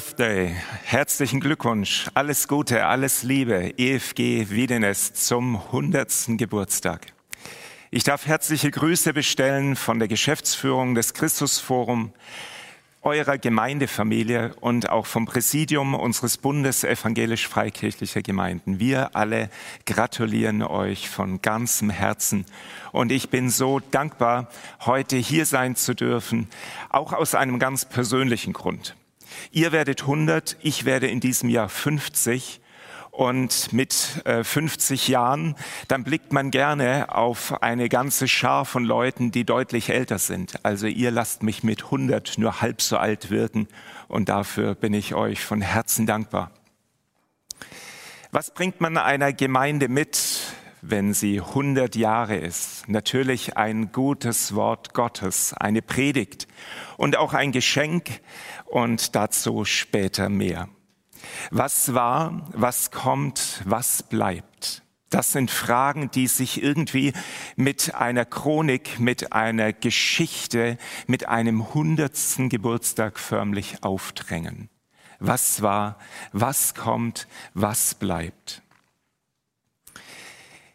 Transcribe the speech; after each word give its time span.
Birthday, 0.00 0.56
herzlichen 0.84 1.40
Glückwunsch, 1.40 2.08
alles 2.14 2.48
Gute, 2.48 2.86
alles 2.86 3.22
Liebe, 3.22 3.74
EFG 3.76 4.48
Wiedenest 4.48 5.18
zum 5.26 5.56
100. 5.56 6.38
Geburtstag. 6.38 7.08
Ich 7.90 8.02
darf 8.02 8.24
herzliche 8.24 8.70
Grüße 8.70 9.12
bestellen 9.12 9.76
von 9.76 9.98
der 9.98 10.08
Geschäftsführung 10.08 10.94
des 10.94 11.12
Christusforum, 11.12 12.14
eurer 13.02 13.36
Gemeindefamilie 13.36 14.54
und 14.60 14.88
auch 14.88 15.04
vom 15.04 15.26
Präsidium 15.26 15.94
unseres 15.94 16.38
Bundes 16.38 16.82
evangelisch-freikirchlicher 16.82 18.22
Gemeinden. 18.22 18.80
Wir 18.80 19.14
alle 19.14 19.50
gratulieren 19.84 20.62
euch 20.62 21.10
von 21.10 21.42
ganzem 21.42 21.90
Herzen. 21.90 22.46
Und 22.92 23.12
ich 23.12 23.28
bin 23.28 23.50
so 23.50 23.80
dankbar, 23.80 24.48
heute 24.86 25.18
hier 25.18 25.44
sein 25.44 25.76
zu 25.76 25.92
dürfen, 25.92 26.48
auch 26.88 27.12
aus 27.12 27.34
einem 27.34 27.58
ganz 27.58 27.84
persönlichen 27.84 28.54
Grund. 28.54 28.96
Ihr 29.50 29.72
werdet 29.72 30.02
100, 30.02 30.56
ich 30.62 30.84
werde 30.84 31.08
in 31.08 31.20
diesem 31.20 31.48
Jahr 31.48 31.68
50 31.68 32.60
und 33.10 33.72
mit 33.72 33.92
50 33.92 35.08
äh, 35.08 35.12
Jahren, 35.12 35.56
dann 35.88 36.04
blickt 36.04 36.32
man 36.32 36.50
gerne 36.50 37.14
auf 37.14 37.62
eine 37.62 37.88
ganze 37.88 38.28
Schar 38.28 38.64
von 38.64 38.84
Leuten, 38.84 39.30
die 39.32 39.44
deutlich 39.44 39.90
älter 39.90 40.18
sind. 40.18 40.64
Also 40.64 40.86
ihr 40.86 41.10
lasst 41.10 41.42
mich 41.42 41.62
mit 41.62 41.84
100 41.84 42.38
nur 42.38 42.60
halb 42.60 42.80
so 42.80 42.96
alt 42.96 43.30
wirken 43.30 43.68
und 44.08 44.28
dafür 44.28 44.74
bin 44.74 44.94
ich 44.94 45.14
euch 45.14 45.44
von 45.44 45.60
Herzen 45.60 46.06
dankbar. 46.06 46.50
Was 48.32 48.54
bringt 48.54 48.80
man 48.80 48.96
einer 48.96 49.32
Gemeinde 49.32 49.88
mit, 49.88 50.54
wenn 50.82 51.14
sie 51.14 51.40
100 51.40 51.96
Jahre 51.96 52.36
ist? 52.36 52.88
Natürlich 52.88 53.56
ein 53.56 53.92
gutes 53.92 54.54
Wort 54.54 54.94
Gottes, 54.94 55.54
eine 55.54 55.82
Predigt 55.82 56.48
und 56.96 57.16
auch 57.16 57.34
ein 57.34 57.52
Geschenk 57.52 58.20
und 58.66 59.14
dazu 59.14 59.64
später 59.64 60.28
mehr. 60.28 60.68
Was 61.50 61.94
war, 61.94 62.48
was 62.52 62.90
kommt, 62.90 63.62
was 63.64 64.02
bleibt? 64.02 64.82
Das 65.10 65.32
sind 65.32 65.50
Fragen, 65.50 66.10
die 66.12 66.28
sich 66.28 66.62
irgendwie 66.62 67.12
mit 67.56 67.96
einer 67.96 68.24
Chronik, 68.24 69.00
mit 69.00 69.32
einer 69.32 69.72
Geschichte, 69.72 70.78
mit 71.08 71.28
einem 71.28 71.74
hundertsten 71.74 72.48
Geburtstag 72.48 73.18
förmlich 73.18 73.82
aufdrängen. 73.82 74.70
Was 75.18 75.62
war, 75.62 75.98
was 76.32 76.74
kommt, 76.74 77.26
was 77.54 77.94
bleibt? 77.96 78.62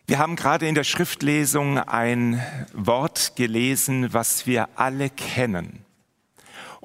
Wir 0.07 0.19
haben 0.19 0.35
gerade 0.35 0.67
in 0.67 0.75
der 0.75 0.83
Schriftlesung 0.83 1.79
ein 1.79 2.39
Wort 2.73 3.35
gelesen, 3.35 4.13
was 4.13 4.45
wir 4.45 4.69
alle 4.75 5.09
kennen 5.09 5.85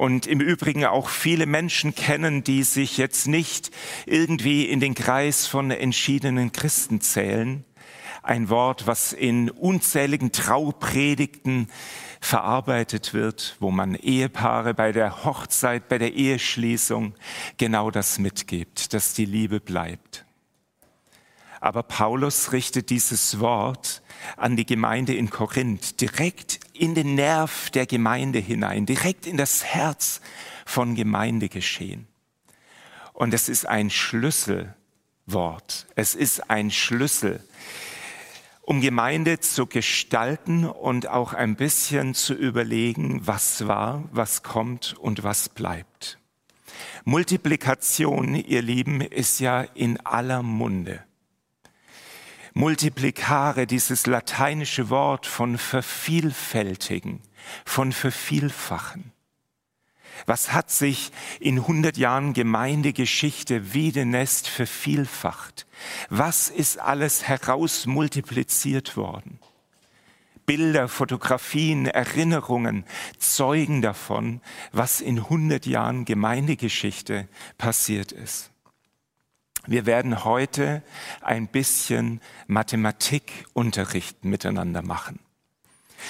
und 0.00 0.26
im 0.26 0.41
Übrigen 0.41 0.86
auch 0.86 1.10
viele 1.10 1.44
Menschen 1.44 1.94
kennen, 1.94 2.42
die 2.42 2.62
sich 2.62 2.97
jetzt 2.97 3.28
nicht 3.28 3.70
irgendwie 4.06 4.64
in 4.64 4.80
den 4.80 4.94
Kreis 4.94 5.47
von 5.47 5.70
entschiedenen 5.70 6.53
Christen 6.53 7.03
zählen. 7.03 7.66
Ein 8.22 8.48
Wort, 8.48 8.86
was 8.86 9.12
in 9.12 9.50
unzähligen 9.50 10.32
Traupredigten 10.32 11.69
verarbeitet 12.22 13.12
wird, 13.12 13.56
wo 13.60 13.70
man 13.70 13.94
Ehepaare 13.94 14.72
bei 14.72 14.92
der 14.92 15.25
Hochzeit, 15.26 15.91
bei 15.91 15.98
der 15.98 16.14
Eheschließung 16.14 17.14
genau 17.59 17.91
das 17.91 18.19
mitgibt, 18.19 18.94
dass 18.94 19.12
die 19.12 19.26
Liebe 19.26 19.60
bleibt. 19.60 20.25
Aber 21.60 21.82
Paulus 21.82 22.53
richtet 22.53 22.88
dieses 22.88 23.38
Wort 23.38 24.03
an 24.38 24.56
die 24.56 24.65
Gemeinde 24.65 25.15
in 25.15 25.28
Korinth 25.28 26.00
direkt 26.00 26.60
in 26.72 26.94
den 26.94 27.15
Nerv 27.15 27.69
der 27.71 27.87
Gemeinde 27.87 28.38
hinein, 28.38 28.87
direkt 28.87 29.26
in 29.26 29.37
das 29.37 29.62
Herz 29.62 30.22
von 30.65 30.94
Gemeindegeschehen. 30.94 32.09
Und 33.12 33.34
es 33.34 33.50
ist 33.50 33.66
ein 33.66 33.91
Schlüsselwort. 33.91 35.87
Es 35.94 36.15
ist 36.15 36.48
ein 36.50 36.71
Schlüssel, 36.71 37.44
um 38.62 38.81
Gemeinde 38.81 39.41
zu 39.41 39.66
gestalten 39.66 40.65
und 40.65 41.09
auch 41.09 41.34
ein 41.34 41.56
bisschen 41.56 42.15
zu 42.15 42.32
überlegen, 42.32 43.27
was 43.27 43.66
war, 43.66 44.04
was 44.12 44.42
kommt 44.42 44.97
und 44.98 45.22
was 45.22 45.50
bleibt. 45.50 46.19
Multiplikation, 47.04 48.34
ihr 48.34 48.62
Lieben, 48.62 49.03
ist 49.03 49.41
ja 49.41 49.60
in 49.60 50.00
aller 50.06 50.42
Munde. 50.42 51.04
Multiplikare, 52.55 53.66
dieses 53.66 54.06
lateinische 54.06 54.91
Wort 54.91 55.27
von 55.27 55.59
vervielfältigen, 55.59 57.21
von 57.65 57.93
vervielfachen. 57.93 59.12
Was 60.27 60.53
hat 60.53 60.71
sich 60.71 61.12
in 61.39 61.59
100 61.59 61.97
Jahren 61.97 62.34
Gemeindegeschichte 62.34 63.72
Wiedenest 63.72 64.49
vervielfacht? 64.49 65.66
Was 66.09 66.49
ist 66.49 66.78
alles 66.78 67.27
herausmultipliziert 67.27 68.97
worden? 68.97 69.39
Bilder, 70.47 70.89
Fotografien, 70.89 71.87
Erinnerungen 71.87 72.84
zeugen 73.19 73.83
davon, 73.83 74.41
was 74.72 75.00
in 75.00 75.19
100 75.19 75.65
Jahren 75.65 76.05
Gemeindegeschichte 76.05 77.28
passiert 77.56 78.10
ist. 78.10 78.50
Wir 79.70 79.86
werden 79.86 80.25
heute 80.25 80.82
ein 81.20 81.47
bisschen 81.47 82.20
Mathematikunterricht 82.48 84.25
miteinander 84.25 84.82
machen. 84.82 85.20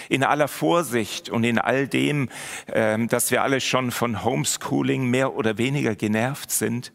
In 0.09 0.25
aller 0.25 0.49
Vorsicht 0.49 1.29
und 1.29 1.45
in 1.45 1.59
all 1.59 1.87
dem, 1.87 2.31
ähm, 2.73 3.09
dass 3.09 3.31
wir 3.31 3.43
alle 3.43 3.61
schon 3.61 3.91
von 3.91 4.25
Homeschooling 4.25 5.11
mehr 5.11 5.35
oder 5.35 5.59
weniger 5.59 5.95
genervt 5.95 6.51
sind 6.51 6.95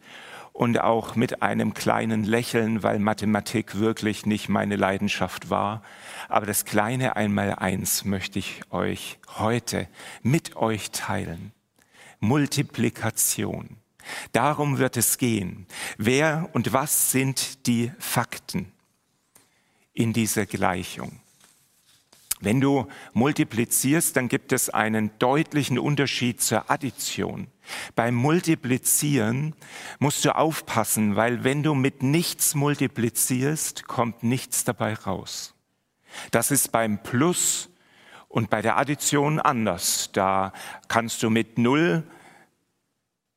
und 0.54 0.82
auch 0.82 1.16
mit 1.16 1.44
einem 1.44 1.76
kleinen 1.76 2.24
Lächeln, 2.24 2.82
weil 2.82 2.98
Mathematik 2.98 3.78
wirklich 3.78 4.26
nicht 4.26 4.50
meine 4.50 4.76
Leidenschaft 4.76 5.52
war. 5.52 5.84
Aber 6.30 6.48
das 6.48 6.66
kleine 6.66 7.16
Einmaleins 7.16 8.06
möchte 8.06 8.40
ich 8.40 8.62
euch 8.72 9.20
heute 9.38 9.88
mit 10.24 10.56
euch 10.56 10.90
teilen. 10.90 11.52
Multiplikation. 12.20 13.85
Darum 14.32 14.78
wird 14.78 14.98
es 14.98 15.18
gehen. 15.18 15.68
Wer 15.98 16.50
und 16.54 16.74
was 16.74 17.12
sind 17.12 17.68
die 17.68 17.92
Fakten 18.00 18.72
in 19.94 20.14
dieser 20.14 20.46
Gleichung? 20.46 21.20
Wenn 22.42 22.60
du 22.60 22.88
multiplizierst, 23.14 24.16
dann 24.16 24.28
gibt 24.28 24.52
es 24.52 24.70
einen 24.70 25.18
deutlichen 25.20 25.80
Unterschied 25.80 26.42
zur 26.42 26.70
Addition. 26.70 27.48
Beim 27.96 28.14
Multiplizieren 28.14 29.56
musst 30.00 30.26
du 30.26 30.36
aufpassen, 30.36 31.16
weil 31.16 31.44
wenn 31.44 31.64
du 31.64 31.74
mit 31.74 32.04
nichts 32.04 32.54
multiplizierst, 32.54 33.88
kommt 33.88 34.24
nichts 34.24 34.66
dabei 34.66 34.94
raus. 34.94 35.56
Das 36.32 36.52
ist 36.52 36.72
beim 36.72 37.02
Plus 37.02 37.70
und 38.28 38.50
bei 38.50 38.62
der 38.62 38.78
Addition 38.78 39.40
anders. 39.40 40.10
Da 40.12 40.52
kannst 40.88 41.24
du 41.24 41.30
mit 41.30 41.58
Null 41.58 42.04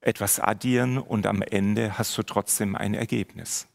etwas 0.09 0.41
addieren 0.41 0.99
und 0.99 1.27
am 1.27 1.43
Ende 1.43 1.99
hast 1.99 2.17
du 2.17 2.23
trotzdem 2.23 2.75
ein 2.75 2.95
Ergebnis. 2.95 3.69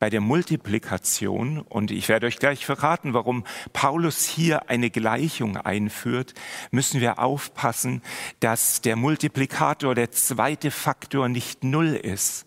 Bei 0.00 0.10
der 0.10 0.20
Multiplikation, 0.20 1.60
und 1.60 1.90
ich 1.90 2.08
werde 2.08 2.26
euch 2.26 2.38
gleich 2.38 2.66
verraten, 2.66 3.14
warum 3.14 3.44
Paulus 3.72 4.24
hier 4.24 4.68
eine 4.68 4.90
Gleichung 4.90 5.56
einführt, 5.56 6.34
müssen 6.70 7.00
wir 7.00 7.18
aufpassen, 7.18 8.02
dass 8.40 8.80
der 8.80 8.96
Multiplikator, 8.96 9.94
der 9.94 10.10
zweite 10.10 10.70
Faktor 10.70 11.28
nicht 11.28 11.62
Null 11.62 11.94
ist, 11.94 12.46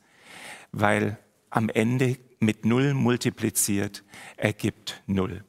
weil 0.72 1.18
am 1.50 1.70
Ende 1.70 2.18
mit 2.40 2.66
Null 2.66 2.94
multipliziert 2.94 4.04
ergibt 4.36 5.02
Null. 5.06 5.46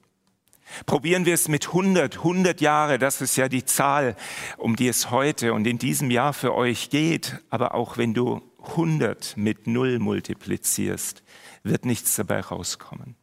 Probieren 0.87 1.27
wir 1.27 1.35
es 1.35 1.49
mit 1.49 1.69
100, 1.69 2.19
100 2.19 2.61
Jahre, 2.61 2.99
das 2.99 3.21
ist 3.21 3.37
ja 3.37 3.49
die 3.49 3.65
Zahl, 3.65 4.17
um 4.57 4.77
die 4.77 4.89
es 4.89 5.11
heute 5.11 5.53
und 5.53 5.67
in 5.67 5.79
diesem 5.79 6.11
Jahr 6.11 6.33
für 6.33 6.55
euch 6.55 6.91
geht. 6.91 7.39
Aber 7.51 7.75
auch 7.75 7.99
wenn 7.99 8.15
du 8.15 8.43
100 8.71 9.37
mit 9.37 9.67
0 9.67 9.99
multiplizierst, 9.99 11.23
wird 11.63 11.85
nichts 11.85 12.17
dabei 12.17 12.41
rauskommen. 12.41 13.17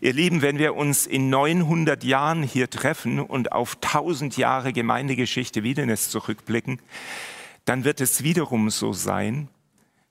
Ihr 0.00 0.12
Lieben, 0.12 0.42
wenn 0.42 0.58
wir 0.58 0.74
uns 0.74 1.06
in 1.06 1.30
900 1.30 2.04
Jahren 2.04 2.42
hier 2.42 2.70
treffen 2.70 3.20
und 3.20 3.52
auf 3.52 3.76
1000 3.82 4.36
Jahre 4.36 4.72
Gemeindegeschichte 4.72 5.62
Wiedenes 5.62 6.10
zurückblicken, 6.10 6.80
dann 7.64 7.84
wird 7.84 8.00
es 8.00 8.22
wiederum 8.22 8.70
so 8.70 8.92
sein, 8.92 9.48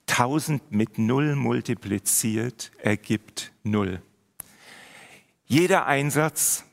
1000 0.08 0.70
mit 0.70 0.98
0 0.98 1.34
multipliziert 1.34 2.72
ergibt 2.78 3.52
0. 3.62 4.02
Jeder 5.54 5.86
Einsatz, 5.86 6.64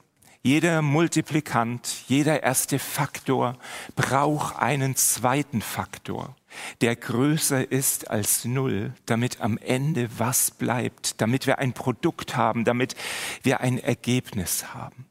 jeder 0.41 0.81
Multiplikant, 0.81 2.03
jeder 2.07 2.41
erste 2.41 2.79
Faktor 2.79 3.59
braucht 3.95 4.57
einen 4.57 4.95
zweiten 4.95 5.61
Faktor, 5.61 6.35
der 6.81 6.95
größer 6.95 7.71
ist 7.71 8.09
als 8.09 8.43
Null, 8.43 8.95
damit 9.05 9.39
am 9.39 9.59
Ende 9.59 10.09
was 10.17 10.49
bleibt, 10.49 11.21
damit 11.21 11.45
wir 11.45 11.59
ein 11.59 11.73
Produkt 11.73 12.35
haben, 12.35 12.65
damit 12.65 12.95
wir 13.43 13.61
ein 13.61 13.77
Ergebnis 13.77 14.73
haben. 14.73 15.05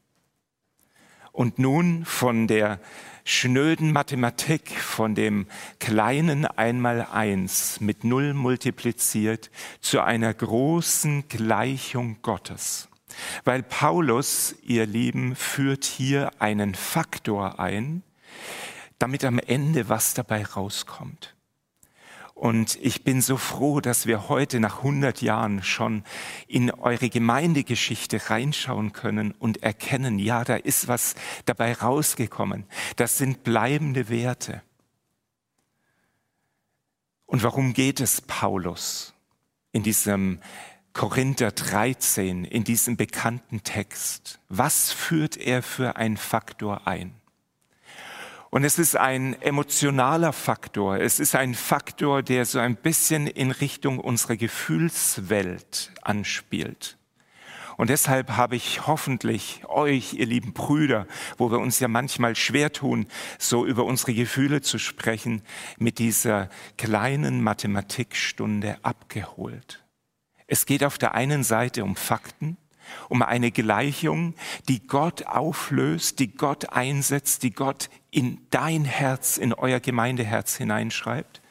Und 1.31 1.57
nun 1.57 2.03
von 2.03 2.47
der 2.47 2.77
schnöden 3.23 3.93
Mathematik 3.93 4.69
von 4.81 5.15
dem 5.15 5.47
kleinen 5.79 6.45
Einmaleins 6.45 7.79
mit 7.79 8.03
Null 8.03 8.33
multipliziert 8.33 9.49
zu 9.79 10.01
einer 10.01 10.33
großen 10.33 11.29
Gleichung 11.29 12.17
Gottes. 12.21 12.89
Weil 13.43 13.63
Paulus, 13.63 14.55
ihr 14.63 14.85
Lieben, 14.85 15.35
führt 15.35 15.85
hier 15.85 16.31
einen 16.39 16.75
Faktor 16.75 17.59
ein, 17.59 18.03
damit 18.99 19.25
am 19.25 19.39
Ende 19.39 19.89
was 19.89 20.13
dabei 20.13 20.45
rauskommt. 20.45 21.35
Und 22.41 22.79
ich 22.81 23.03
bin 23.03 23.21
so 23.21 23.37
froh, 23.37 23.81
dass 23.81 24.07
wir 24.07 24.27
heute 24.27 24.59
nach 24.59 24.77
100 24.77 25.21
Jahren 25.21 25.61
schon 25.61 26.03
in 26.47 26.71
eure 26.71 27.07
Gemeindegeschichte 27.07 28.31
reinschauen 28.31 28.93
können 28.93 29.31
und 29.33 29.61
erkennen, 29.61 30.17
ja, 30.17 30.43
da 30.43 30.55
ist 30.55 30.87
was 30.87 31.13
dabei 31.45 31.73
rausgekommen. 31.73 32.65
Das 32.95 33.19
sind 33.19 33.43
bleibende 33.43 34.09
Werte. 34.09 34.63
Und 37.27 37.43
warum 37.43 37.73
geht 37.73 37.99
es 37.99 38.21
Paulus 38.21 39.13
in 39.71 39.83
diesem 39.83 40.39
Korinther 40.93 41.51
13, 41.51 42.43
in 42.43 42.65
diesem 42.65 42.97
bekannten 42.97 43.63
Text? 43.63 44.39
Was 44.49 44.91
führt 44.91 45.37
er 45.37 45.63
für 45.63 45.95
ein 45.95 46.17
Faktor 46.17 46.85
ein? 46.85 47.13
Und 48.49 48.65
es 48.65 48.77
ist 48.77 48.97
ein 48.97 49.41
emotionaler 49.41 50.33
Faktor. 50.33 50.97
Es 50.97 51.21
ist 51.21 51.35
ein 51.35 51.55
Faktor, 51.55 52.21
der 52.21 52.45
so 52.45 52.59
ein 52.59 52.75
bisschen 52.75 53.25
in 53.25 53.51
Richtung 53.51 53.99
unserer 53.99 54.35
Gefühlswelt 54.35 55.93
anspielt. 56.01 56.97
Und 57.77 57.89
deshalb 57.89 58.31
habe 58.31 58.57
ich 58.57 58.85
hoffentlich 58.85 59.61
euch, 59.67 60.13
ihr 60.13 60.25
lieben 60.25 60.51
Brüder, 60.51 61.07
wo 61.37 61.49
wir 61.49 61.59
uns 61.59 61.79
ja 61.79 61.87
manchmal 61.87 62.35
schwer 62.35 62.73
tun, 62.73 63.07
so 63.39 63.65
über 63.65 63.85
unsere 63.85 64.13
Gefühle 64.13 64.61
zu 64.61 64.77
sprechen, 64.77 65.41
mit 65.79 65.97
dieser 65.97 66.49
kleinen 66.77 67.41
Mathematikstunde 67.41 68.77
abgeholt. 68.83 69.81
Es 70.51 70.65
geht 70.65 70.83
auf 70.83 70.97
der 70.97 71.15
einen 71.15 71.45
Seite 71.45 71.81
um 71.81 71.95
Fakten, 71.95 72.57
um 73.07 73.21
eine 73.21 73.51
Gleichung, 73.51 74.35
die 74.67 74.85
Gott 74.85 75.25
auflöst, 75.25 76.19
die 76.19 76.35
Gott 76.35 76.73
einsetzt, 76.73 77.43
die 77.43 77.51
Gott 77.51 77.89
in 78.09 78.45
dein 78.49 78.83
Herz, 78.83 79.37
in 79.37 79.53
euer 79.53 79.79
Gemeindeherz 79.79 80.57
hineinschreibt. 80.57 81.41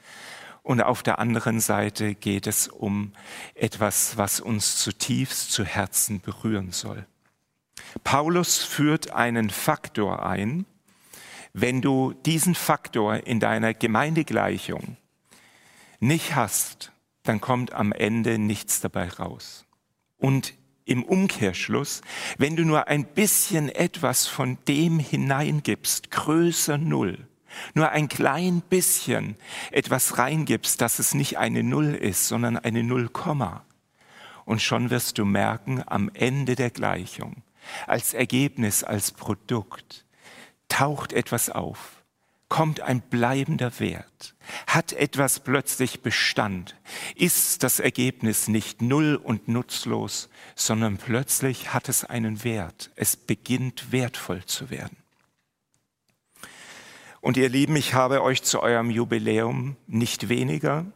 Und 0.62 0.82
auf 0.82 1.02
der 1.02 1.19
anderen 1.19 1.61
Seite 1.61 2.14
geht 2.14 2.47
es 2.47 2.69
um 2.69 3.14
etwas, 3.55 4.19
was 4.19 4.38
uns 4.38 4.76
zutiefst 4.76 5.50
zu 5.50 5.64
Herzen 5.64 6.20
berühren 6.20 6.70
soll. 6.70 7.06
Paulus 8.05 8.58
führt 8.58 9.12
einen 9.12 9.49
Faktor 9.49 10.26
ein. 10.26 10.67
Wenn 11.55 11.81
du 11.81 12.12
diesen 12.26 12.55
Faktor 12.55 13.26
in 13.26 13.41
deiner 13.41 13.73
Gemeindegleichung 13.73 14.99
nicht 16.00 16.35
hast, 16.35 16.93
dann 17.31 17.41
kommt 17.41 17.73
am 17.73 17.93
Ende 17.93 18.41
nichts 18.41 18.81
dabei 18.81 19.09
raus. 19.09 19.65
Und 20.19 20.55
im 20.85 21.05
Umkehrschluss, 21.05 22.00
wenn 22.38 22.56
du 22.56 22.65
nur 22.65 22.88
ein 22.88 23.05
bisschen 23.05 23.69
etwas 23.69 24.27
von 24.27 24.59
dem 24.67 24.99
hineingibst, 24.99 26.11
größer 26.11 26.77
Null, 26.77 27.29
nur 27.75 27.91
ein 27.91 28.09
klein 28.09 28.62
bisschen 28.62 29.37
etwas 29.71 30.19
reingibst, 30.19 30.81
dass 30.81 30.99
es 30.99 31.15
nicht 31.15 31.38
eine 31.38 31.62
Null 31.62 31.94
ist, 31.94 32.27
sondern 32.27 32.59
eine 32.59 32.82
Nullkomma. 32.82 33.65
Und 34.44 34.61
schon 34.61 34.91
wirst 34.91 35.17
du 35.19 35.25
merken, 35.25 35.85
am 35.87 36.11
Ende 36.12 36.56
der 36.56 36.71
Gleichung, 36.71 37.44
als 37.87 38.12
Ergebnis, 38.12 38.82
als 38.82 39.12
Produkt, 39.12 40.05
taucht 40.69 41.12
etwas 41.12 41.49
auf, 41.49 42.03
kommt 42.49 42.81
ein 42.81 43.00
bleibender 43.00 43.79
Wert, 43.79 44.35
hat 44.67 44.93
etwas 44.93 45.41
plötzlich 45.41 46.02
Bestand, 46.02 46.76
ist 47.14 47.62
das 47.62 47.81
Ergebnis 47.81 48.49
nicht 48.49 48.82
null 48.82 49.20
und 49.23 49.49
nutzlos, 49.49 50.29
sondern 50.55 50.99
plötzlich 50.99 51.73
hat 51.73 51.88
es 51.88 52.05
einen 52.05 52.44
Wert, 52.44 52.91
es 52.97 53.17
beginnt 53.17 53.93
wertvoll 53.93 54.44
zu 54.44 54.70
werden. 54.70 54.97
Und 57.20 57.37
ihr 57.37 57.49
Lieben, 57.49 57.76
ich 57.76 57.94
habe 57.94 58.23
euch 58.23 58.43
zu 58.43 58.62
eurem 58.62 58.91
Jubiläum 58.91 59.76
nicht 59.87 60.29
weniger 60.29 60.87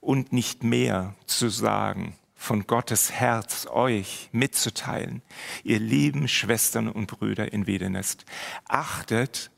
und 0.00 0.32
nicht 0.32 0.62
mehr 0.62 1.14
zu 1.26 1.48
sagen, 1.48 2.16
von 2.42 2.66
Gottes 2.66 3.12
Herz 3.12 3.66
euch 3.70 4.28
mitzuteilen, 4.32 5.22
ihr 5.62 5.78
lieben 5.78 6.26
Schwestern 6.26 6.88
und 6.88 7.06
Brüder 7.06 7.52
in 7.52 7.68
Wiedenest. 7.68 8.24
Achtet 8.64 9.50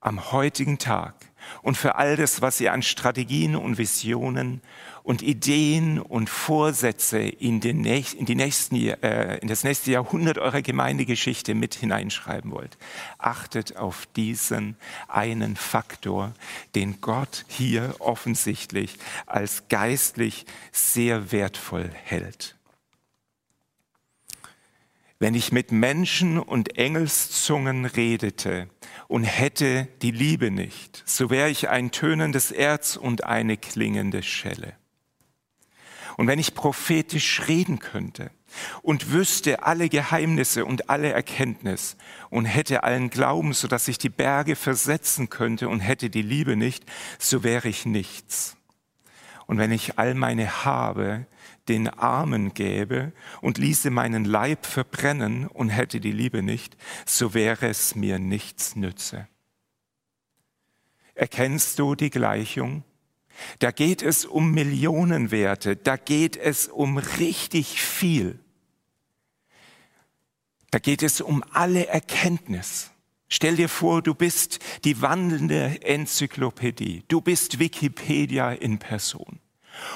am 0.00 0.32
heutigen 0.32 0.78
Tag 0.78 1.14
und 1.62 1.76
für 1.76 1.96
all 1.96 2.16
das, 2.16 2.42
was 2.42 2.60
ihr 2.60 2.72
an 2.72 2.82
Strategien 2.82 3.56
und 3.56 3.78
Visionen 3.78 4.60
und 5.02 5.22
Ideen 5.22 5.98
und 5.98 6.28
Vorsätze 6.28 7.18
in, 7.18 7.60
den, 7.60 7.84
in, 7.84 8.26
die 8.26 8.34
nächsten, 8.34 8.76
äh, 8.76 9.38
in 9.38 9.48
das 9.48 9.64
nächste 9.64 9.90
Jahrhundert 9.90 10.38
eurer 10.38 10.62
Gemeindegeschichte 10.62 11.54
mit 11.54 11.74
hineinschreiben 11.74 12.50
wollt. 12.50 12.76
Achtet 13.18 13.76
auf 13.76 14.06
diesen 14.16 14.76
einen 15.08 15.56
Faktor, 15.56 16.32
den 16.74 17.00
Gott 17.00 17.44
hier 17.48 17.94
offensichtlich 17.98 18.96
als 19.26 19.64
geistlich 19.68 20.46
sehr 20.72 21.32
wertvoll 21.32 21.90
hält. 22.04 22.56
Wenn 25.18 25.34
ich 25.34 25.52
mit 25.52 25.70
Menschen 25.70 26.38
und 26.38 26.78
Engelszungen 26.78 27.84
redete, 27.84 28.68
und 29.10 29.24
hätte 29.24 29.88
die 30.02 30.12
Liebe 30.12 30.52
nicht, 30.52 31.02
so 31.04 31.30
wäre 31.30 31.50
ich 31.50 31.68
ein 31.68 31.90
tönendes 31.90 32.52
Erz 32.52 32.94
und 32.94 33.24
eine 33.24 33.56
klingende 33.56 34.22
Schelle. 34.22 34.74
Und 36.16 36.28
wenn 36.28 36.38
ich 36.38 36.54
prophetisch 36.54 37.48
reden 37.48 37.80
könnte 37.80 38.30
und 38.82 39.10
wüsste 39.10 39.64
alle 39.64 39.88
Geheimnisse 39.88 40.64
und 40.64 40.88
alle 40.90 41.10
Erkenntnis 41.10 41.96
und 42.28 42.44
hätte 42.44 42.84
allen 42.84 43.10
Glauben, 43.10 43.52
so 43.52 43.66
dass 43.66 43.88
ich 43.88 43.98
die 43.98 44.10
Berge 44.10 44.54
versetzen 44.54 45.28
könnte 45.28 45.68
und 45.68 45.80
hätte 45.80 46.08
die 46.08 46.22
Liebe 46.22 46.54
nicht, 46.54 46.84
so 47.18 47.42
wäre 47.42 47.68
ich 47.68 47.86
nichts. 47.86 48.56
Und 49.50 49.58
wenn 49.58 49.72
ich 49.72 49.98
all 49.98 50.14
meine 50.14 50.64
Habe 50.64 51.26
den 51.66 51.88
Armen 51.88 52.54
gäbe 52.54 53.12
und 53.40 53.58
ließe 53.58 53.90
meinen 53.90 54.24
Leib 54.24 54.64
verbrennen 54.64 55.48
und 55.48 55.70
hätte 55.70 55.98
die 55.98 56.12
Liebe 56.12 56.40
nicht, 56.40 56.76
so 57.04 57.34
wäre 57.34 57.66
es 57.66 57.96
mir 57.96 58.20
nichts 58.20 58.76
nütze. 58.76 59.26
Erkennst 61.16 61.80
du 61.80 61.96
die 61.96 62.10
Gleichung? 62.10 62.84
Da 63.58 63.72
geht 63.72 64.02
es 64.02 64.24
um 64.24 64.52
Millionenwerte, 64.52 65.74
da 65.74 65.96
geht 65.96 66.36
es 66.36 66.68
um 66.68 66.98
richtig 66.98 67.82
viel. 67.82 68.38
Da 70.70 70.78
geht 70.78 71.02
es 71.02 71.20
um 71.20 71.42
alle 71.50 71.88
Erkenntnis. 71.88 72.89
Stell 73.32 73.56
dir 73.56 73.68
vor, 73.68 74.02
du 74.02 74.12
bist 74.12 74.58
die 74.84 75.00
wandelnde 75.00 75.82
Enzyklopädie. 75.82 77.04
Du 77.06 77.20
bist 77.20 77.60
Wikipedia 77.60 78.50
in 78.50 78.78
Person. 78.80 79.38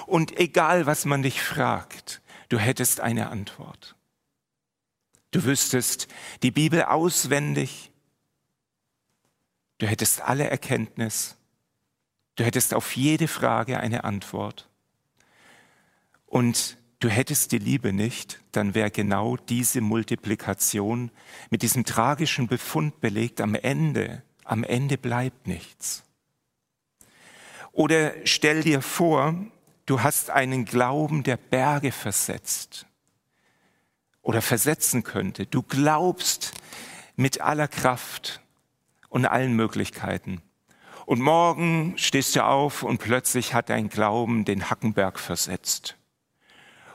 Und 0.06 0.38
egal, 0.38 0.86
was 0.86 1.04
man 1.04 1.22
dich 1.22 1.42
fragt, 1.42 2.22
du 2.48 2.58
hättest 2.58 3.00
eine 3.00 3.30
Antwort. 3.30 3.96
Du 5.32 5.42
wüsstest 5.42 6.06
die 6.44 6.52
Bibel 6.52 6.84
auswendig. 6.84 7.90
Du 9.78 9.88
hättest 9.88 10.22
alle 10.22 10.48
Erkenntnis. 10.48 11.36
Du 12.36 12.44
hättest 12.44 12.72
auf 12.72 12.94
jede 12.94 13.26
Frage 13.26 13.80
eine 13.80 14.04
Antwort. 14.04 14.68
Und 16.26 16.78
du 17.04 17.10
hättest 17.10 17.52
die 17.52 17.58
Liebe 17.58 17.92
nicht, 17.92 18.40
dann 18.52 18.74
wäre 18.74 18.90
genau 18.90 19.36
diese 19.36 19.80
Multiplikation 19.80 21.10
mit 21.50 21.62
diesem 21.62 21.84
tragischen 21.84 22.48
Befund 22.48 23.00
belegt, 23.00 23.40
am 23.40 23.54
Ende, 23.54 24.22
am 24.44 24.64
Ende 24.64 24.98
bleibt 24.98 25.46
nichts. 25.46 26.04
Oder 27.72 28.12
stell 28.24 28.62
dir 28.62 28.82
vor, 28.82 29.34
Du 29.86 30.02
hast 30.02 30.30
einen 30.30 30.64
Glauben, 30.64 31.24
der 31.24 31.36
Berge 31.36 31.92
versetzt 31.92 32.86
oder 34.22 34.40
versetzen 34.40 35.02
könnte. 35.02 35.44
Du 35.44 35.62
glaubst 35.62 36.52
mit 37.16 37.42
aller 37.42 37.68
Kraft 37.68 38.40
und 39.10 39.26
allen 39.26 39.54
Möglichkeiten. 39.54 40.40
Und 41.04 41.20
morgen 41.20 41.98
stehst 41.98 42.34
du 42.34 42.44
auf 42.46 42.82
und 42.82 42.96
plötzlich 42.96 43.52
hat 43.52 43.68
dein 43.68 43.90
Glauben 43.90 44.46
den 44.46 44.70
Hackenberg 44.70 45.18
versetzt. 45.18 45.96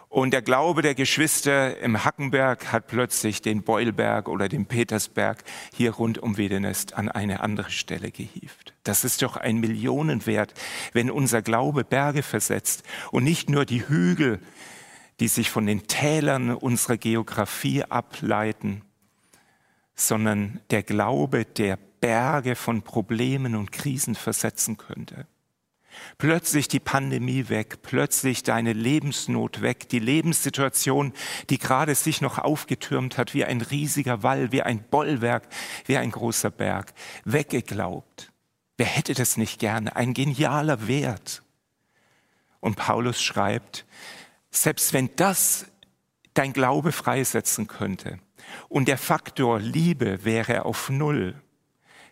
Und 0.09 0.31
der 0.31 0.41
Glaube 0.41 0.81
der 0.81 0.95
Geschwister 0.95 1.77
im 1.77 2.03
Hackenberg 2.03 2.71
hat 2.71 2.87
plötzlich 2.87 3.43
den 3.43 3.61
Beulberg 3.61 4.27
oder 4.27 4.49
den 4.49 4.65
Petersberg 4.65 5.43
hier 5.71 5.91
rund 5.91 6.17
um 6.17 6.37
Wedenest 6.37 6.95
an 6.95 7.09
eine 7.09 7.41
andere 7.41 7.69
Stelle 7.69 8.09
gehievt. 8.09 8.73
Das 8.83 9.03
ist 9.03 9.21
doch 9.21 9.37
ein 9.37 9.59
Millionenwert, 9.59 10.55
wenn 10.93 11.11
unser 11.11 11.43
Glaube 11.43 11.83
Berge 11.83 12.23
versetzt 12.23 12.81
und 13.11 13.23
nicht 13.23 13.51
nur 13.51 13.65
die 13.65 13.87
Hügel, 13.87 14.39
die 15.19 15.27
sich 15.27 15.51
von 15.51 15.67
den 15.67 15.85
Tälern 15.85 16.55
unserer 16.55 16.97
Geografie 16.97 17.83
ableiten, 17.83 18.81
sondern 19.93 20.59
der 20.71 20.81
Glaube, 20.81 21.45
der 21.45 21.77
Berge 22.01 22.55
von 22.55 22.81
Problemen 22.81 23.55
und 23.55 23.71
Krisen 23.71 24.15
versetzen 24.15 24.77
könnte. 24.77 25.27
Plötzlich 26.17 26.67
die 26.67 26.79
Pandemie 26.79 27.49
weg, 27.49 27.81
plötzlich 27.81 28.43
deine 28.43 28.73
Lebensnot 28.73 29.61
weg, 29.61 29.89
die 29.89 29.99
Lebenssituation, 29.99 31.13
die 31.49 31.57
gerade 31.57 31.95
sich 31.95 32.21
noch 32.21 32.37
aufgetürmt 32.37 33.17
hat 33.17 33.33
wie 33.33 33.45
ein 33.45 33.61
riesiger 33.61 34.23
Wall, 34.23 34.51
wie 34.51 34.61
ein 34.61 34.83
Bollwerk, 34.83 35.47
wie 35.85 35.97
ein 35.97 36.11
großer 36.11 36.51
Berg, 36.51 36.93
weggeglaubt. 37.25 38.31
Wer 38.77 38.87
hätte 38.87 39.13
das 39.13 39.37
nicht 39.37 39.59
gerne? 39.59 39.95
Ein 39.95 40.13
genialer 40.13 40.87
Wert. 40.87 41.43
Und 42.59 42.75
Paulus 42.75 43.21
schreibt, 43.21 43.85
selbst 44.51 44.93
wenn 44.93 45.09
das 45.15 45.65
dein 46.33 46.53
Glaube 46.53 46.91
freisetzen 46.91 47.67
könnte 47.67 48.19
und 48.67 48.87
der 48.87 48.97
Faktor 48.97 49.59
Liebe 49.59 50.23
wäre 50.23 50.65
auf 50.65 50.89
Null, 50.89 51.35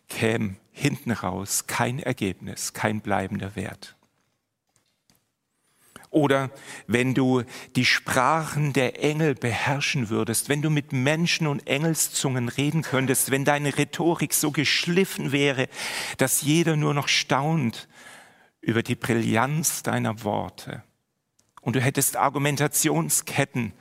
käme 0.08 0.56
hinten 0.72 1.12
raus 1.12 1.68
kein 1.68 2.00
Ergebnis, 2.00 2.74
kein 2.74 3.02
bleibender 3.02 3.56
Wert. 3.56 3.98
Oder 6.10 6.52
wenn 6.88 7.14
du 7.14 7.44
die 7.76 7.86
Sprachen 7.86 8.72
der 8.72 9.04
Engel 9.04 9.36
beherrschen 9.36 10.10
würdest, 10.10 10.48
wenn 10.48 10.62
du 10.62 10.70
mit 10.70 10.94
Menschen 10.94 11.48
und 11.48 11.68
Engelszungen 11.68 12.48
reden 12.48 12.82
könntest, 12.82 13.30
wenn 13.30 13.44
deine 13.44 13.78
Rhetorik 13.78 14.34
so 14.34 14.52
geschliffen 14.52 15.32
wäre, 15.32 15.68
dass 16.18 16.42
jeder 16.42 16.78
nur 16.78 16.94
noch 16.94 17.10
staunt 17.10 17.90
über 18.62 18.84
die 18.84 18.96
Brillanz 18.96 19.84
deiner 19.84 20.24
Worte. 20.24 20.84
Und 21.62 21.76
du 21.76 21.82
hättest 21.82 22.16
Argumentationsketten 22.16 23.74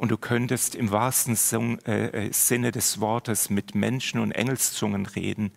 und 0.00 0.08
du 0.08 0.16
könntest 0.16 0.74
im 0.74 0.92
wahrsten 0.92 1.36
äh, 1.84 2.32
Sinne 2.32 2.70
des 2.70 3.00
Wortes 3.00 3.50
mit 3.50 3.74
Menschen 3.74 4.18
und 4.18 4.32
Engelszungen 4.32 5.04
reden 5.04 5.52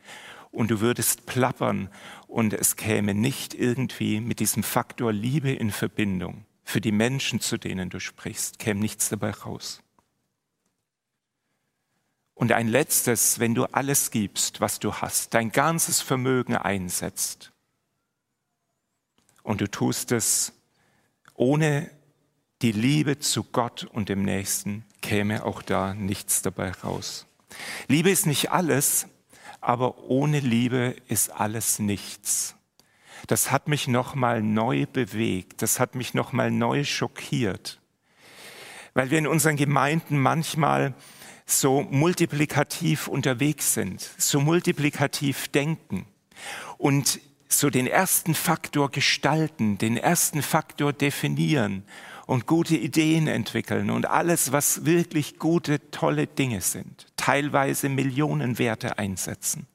und 0.51 0.69
du 0.69 0.81
würdest 0.81 1.25
plappern 1.25 1.88
und 2.27 2.51
es 2.51 2.75
käme 2.75 3.13
nicht 3.13 3.53
irgendwie 3.53 4.19
mit 4.19 4.41
diesem 4.41 4.62
Faktor 4.62 5.13
Liebe 5.13 5.53
in 5.53 5.71
Verbindung. 5.71 6.45
Für 6.65 6.81
die 6.81 6.91
Menschen, 6.91 7.39
zu 7.39 7.57
denen 7.57 7.89
du 7.89 8.01
sprichst, 8.01 8.59
käme 8.59 8.81
nichts 8.81 9.07
dabei 9.07 9.31
raus. 9.31 9.81
Und 12.33 12.51
ein 12.51 12.67
letztes, 12.67 13.39
wenn 13.39 13.55
du 13.55 13.63
alles 13.63 14.12
gibst, 14.12 14.59
was 14.59 14.77
du 14.79 14.93
hast, 14.95 15.33
dein 15.35 15.53
ganzes 15.53 16.01
Vermögen 16.01 16.57
einsetzt 16.57 17.53
und 19.41 19.62
du 19.62 19.71
tust 19.71 20.12
es 20.12 20.51
ohne 21.33 21.89
die 22.63 22.72
Liebe 22.72 23.20
zu 23.20 23.43
Gott 23.43 23.84
und 23.84 24.08
dem 24.08 24.24
Nächsten, 24.24 24.86
käme 25.01 25.46
auch 25.46 25.62
da 25.62 25.93
nichts 25.93 26.41
dabei 26.41 26.72
raus. 26.72 27.27
Liebe 27.89 28.10
ist 28.10 28.25
nicht 28.25 28.51
alles, 28.51 29.08
aber 29.60 30.05
ohne 30.05 30.39
Liebe 30.39 30.96
ist 31.10 31.29
alles 31.29 31.79
nichts. 31.79 32.55
Das 33.27 33.51
hat 33.51 33.67
mich 33.67 33.89
nochmal 33.89 34.41
neu 34.41 34.86
bewegt, 34.86 35.62
das 35.62 35.79
hat 35.79 35.96
mich 35.96 36.13
nochmal 36.13 36.51
neu 36.51 36.86
schockiert, 36.86 37.82
weil 38.93 39.12
wir 39.12 39.20
in 39.20 39.27
unseren 39.27 39.58
Gemeinden 39.58 40.17
manchmal 40.17 40.93
so 41.46 41.82
multiplikativ 41.82 43.10
unterwegs 43.10 43.74
sind, 43.74 44.10
so 44.17 44.39
multiplikativ 44.39 45.50
denken 45.50 46.05
und 46.77 47.20
so 47.50 47.70
den 47.70 47.88
ersten 47.88 48.34
Faktor 48.34 48.89
gestalten, 48.89 49.77
den 49.77 49.98
ersten 49.98 50.41
Faktor 50.41 50.93
definieren 50.93 51.84
und 52.25 52.48
gute 52.48 52.75
Ideen 52.75 53.27
entwickeln 53.27 53.89
und 53.89 54.06
alles, 54.06 54.51
was 54.51 54.86
wirklich 54.86 55.39
gute, 55.39 55.92
tolle 55.92 56.27
Dinge 56.27 56.62
sind, 56.62 57.08
teilweise 57.18 57.89
Millionenwerte 57.89 58.98
einsetzen. 58.98 59.68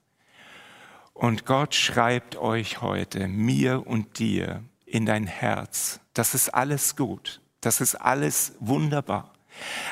Und 1.13 1.47
Gott 1.47 1.75
schreibt 1.75 2.37
euch 2.37 2.81
heute, 2.81 3.27
mir 3.29 3.87
und 3.87 4.19
dir, 4.19 4.63
in 4.87 5.05
dein 5.05 5.27
Herz, 5.27 6.01
das 6.15 6.35
ist 6.35 6.49
alles 6.51 6.97
gut, 6.97 7.41
das 7.61 7.81
ist 7.81 7.97
alles 7.97 8.55
wunderbar. 8.61 9.35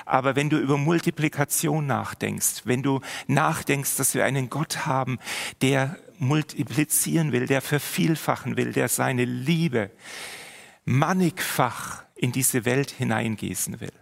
Aber 0.05 0.37
wenn 0.37 0.49
du 0.49 0.59
über 0.59 0.79
Multiplikation 0.79 1.87
nachdenkst, 1.87 2.63
wenn 2.65 2.83
du 2.83 3.01
nachdenkst, 3.27 3.97
dass 3.97 4.15
wir 4.15 4.25
einen 4.25 4.49
Gott 4.49 4.87
haben, 4.87 5.19
der 5.61 5.99
multiplizieren 6.19 7.33
will, 7.33 7.47
der 7.47 7.61
vervielfachen 7.61 8.57
will, 8.57 8.73
der 8.73 8.89
seine 8.89 9.25
Liebe 9.25 9.91
mannigfach 10.85 12.06
in 12.17 12.33
diese 12.33 12.65
Welt 12.65 12.91
hineingießen 12.91 13.81
will, 13.81 13.93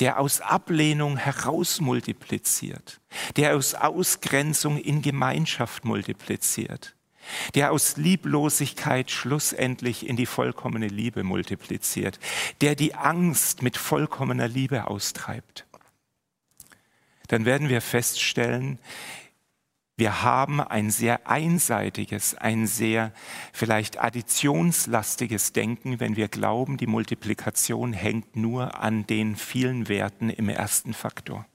der 0.00 0.18
aus 0.18 0.40
Ablehnung 0.40 1.16
heraus 1.16 1.80
multipliziert, 1.80 3.00
der 3.36 3.56
aus 3.56 3.74
Ausgrenzung 3.74 4.78
in 4.78 5.02
Gemeinschaft 5.02 5.84
multipliziert, 5.84 6.94
der 7.54 7.72
aus 7.72 7.96
Lieblosigkeit 7.96 9.10
schlussendlich 9.10 10.08
in 10.08 10.16
die 10.16 10.26
vollkommene 10.26 10.88
Liebe 10.88 11.22
multipliziert, 11.22 12.18
der 12.62 12.74
die 12.74 12.94
Angst 12.94 13.62
mit 13.62 13.76
vollkommener 13.76 14.48
Liebe 14.48 14.86
austreibt, 14.86 15.66
dann 17.28 17.44
werden 17.44 17.68
wir 17.68 17.82
feststellen, 17.82 18.78
wir 19.98 20.22
haben 20.22 20.60
ein 20.60 20.92
sehr 20.92 21.28
einseitiges, 21.28 22.36
ein 22.36 22.68
sehr 22.68 23.12
vielleicht 23.52 24.00
additionslastiges 24.00 25.52
Denken, 25.52 25.98
wenn 25.98 26.14
wir 26.14 26.28
glauben, 26.28 26.76
die 26.76 26.86
Multiplikation 26.86 27.92
hängt 27.92 28.36
nur 28.36 28.80
an 28.80 29.08
den 29.08 29.34
vielen 29.34 29.88
Werten 29.88 30.30
im 30.30 30.48
ersten 30.48 30.94
Faktor. 30.94 31.46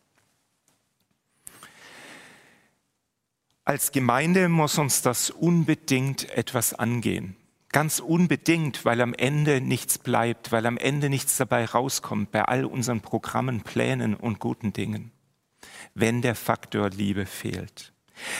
Als 3.63 3.93
Gemeinde 3.93 4.49
muss 4.49 4.77
uns 4.77 5.01
das 5.01 5.29
unbedingt 5.29 6.29
etwas 6.31 6.73
angehen. 6.73 7.37
Ganz 7.71 7.99
unbedingt, 7.99 8.83
weil 8.83 8.99
am 8.99 9.13
Ende 9.13 9.61
nichts 9.61 9.97
bleibt, 9.97 10.51
weil 10.51 10.65
am 10.65 10.77
Ende 10.77 11.09
nichts 11.09 11.37
dabei 11.37 11.63
rauskommt 11.63 12.31
bei 12.31 12.43
all 12.43 12.65
unseren 12.65 12.99
Programmen, 12.99 13.61
Plänen 13.61 14.15
und 14.15 14.39
guten 14.39 14.73
Dingen, 14.73 15.11
wenn 15.93 16.21
der 16.21 16.35
Faktor 16.35 16.89
Liebe 16.89 17.25
fehlt. 17.25 17.92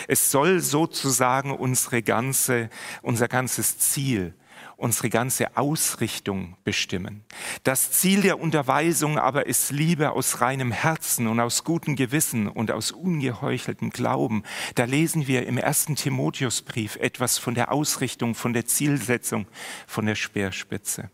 Es 0.08 0.32
soll 0.32 0.60
sozusagen 0.60 1.52
unsere 1.52 2.02
ganze, 2.02 2.70
unser 3.02 3.28
ganzes 3.28 3.78
Ziel, 3.80 4.34
unsere 4.78 5.10
ganze 5.10 5.56
Ausrichtung 5.58 6.58
bestimmen. 6.64 7.24
Das 7.64 7.92
Ziel 7.92 8.22
der 8.22 8.40
Unterweisung 8.40 9.18
aber 9.18 9.48
ist 9.48 9.72
Liebe 9.72 10.12
aus 10.12 10.42
reinem 10.42 10.72
Herzen 10.72 11.28
und 11.28 11.40
aus 11.40 11.64
gutem 11.64 11.96
Gewissen 11.96 12.48
und 12.48 12.72
aus 12.72 12.92
ungeheucheltem 12.92 13.92
Glauben. 13.92 14.44
Da 14.76 14.86
lesen 14.86 15.28
wir 15.28 15.48
im 15.48 15.58
ersten 15.58 15.96
Timotheusbrief 15.96 16.98
etwas 16.98 17.38
von 17.38 17.56
der 17.56 17.72
Ausrichtung, 17.72 18.36
von 18.36 18.54
der 18.54 18.66
Zielsetzung, 18.66 19.48
von 19.88 20.06
der 20.06 20.16
Speerspitze. 20.16 21.10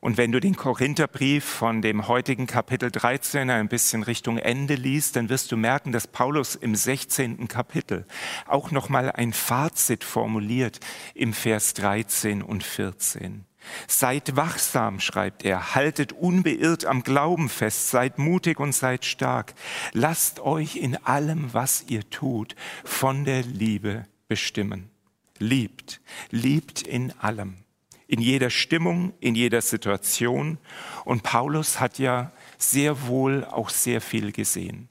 Und 0.00 0.16
wenn 0.16 0.32
du 0.32 0.40
den 0.40 0.56
Korintherbrief 0.56 1.44
von 1.44 1.82
dem 1.82 2.08
heutigen 2.08 2.46
Kapitel 2.46 2.90
13 2.90 3.50
ein 3.50 3.68
bisschen 3.68 4.02
Richtung 4.02 4.38
Ende 4.38 4.74
liest, 4.74 5.16
dann 5.16 5.28
wirst 5.28 5.52
du 5.52 5.56
merken, 5.56 5.92
dass 5.92 6.06
Paulus 6.06 6.54
im 6.54 6.74
16. 6.74 7.48
Kapitel 7.48 8.06
auch 8.46 8.70
noch 8.70 8.88
mal 8.88 9.10
ein 9.10 9.32
Fazit 9.32 10.04
formuliert 10.04 10.80
im 11.14 11.32
Vers 11.32 11.74
13 11.74 12.42
und 12.42 12.62
14. 12.62 13.44
Seid 13.88 14.36
wachsam, 14.36 15.00
schreibt 15.00 15.44
er, 15.44 15.74
haltet 15.74 16.12
unbeirrt 16.12 16.84
am 16.84 17.02
Glauben 17.02 17.48
fest, 17.48 17.90
seid 17.90 18.18
mutig 18.18 18.60
und 18.60 18.72
seid 18.72 19.04
stark. 19.04 19.54
Lasst 19.92 20.40
euch 20.40 20.76
in 20.76 20.96
allem, 21.04 21.52
was 21.52 21.84
ihr 21.88 22.08
tut, 22.08 22.54
von 22.84 23.24
der 23.24 23.42
Liebe 23.42 24.04
bestimmen. 24.28 24.90
Liebt, 25.38 26.00
liebt 26.30 26.82
in 26.82 27.12
allem 27.18 27.65
in 28.06 28.20
jeder 28.20 28.50
Stimmung, 28.50 29.12
in 29.20 29.34
jeder 29.34 29.60
Situation. 29.62 30.58
Und 31.04 31.22
Paulus 31.22 31.80
hat 31.80 31.98
ja 31.98 32.32
sehr 32.58 33.06
wohl 33.06 33.44
auch 33.44 33.70
sehr 33.70 34.00
viel 34.00 34.32
gesehen. 34.32 34.88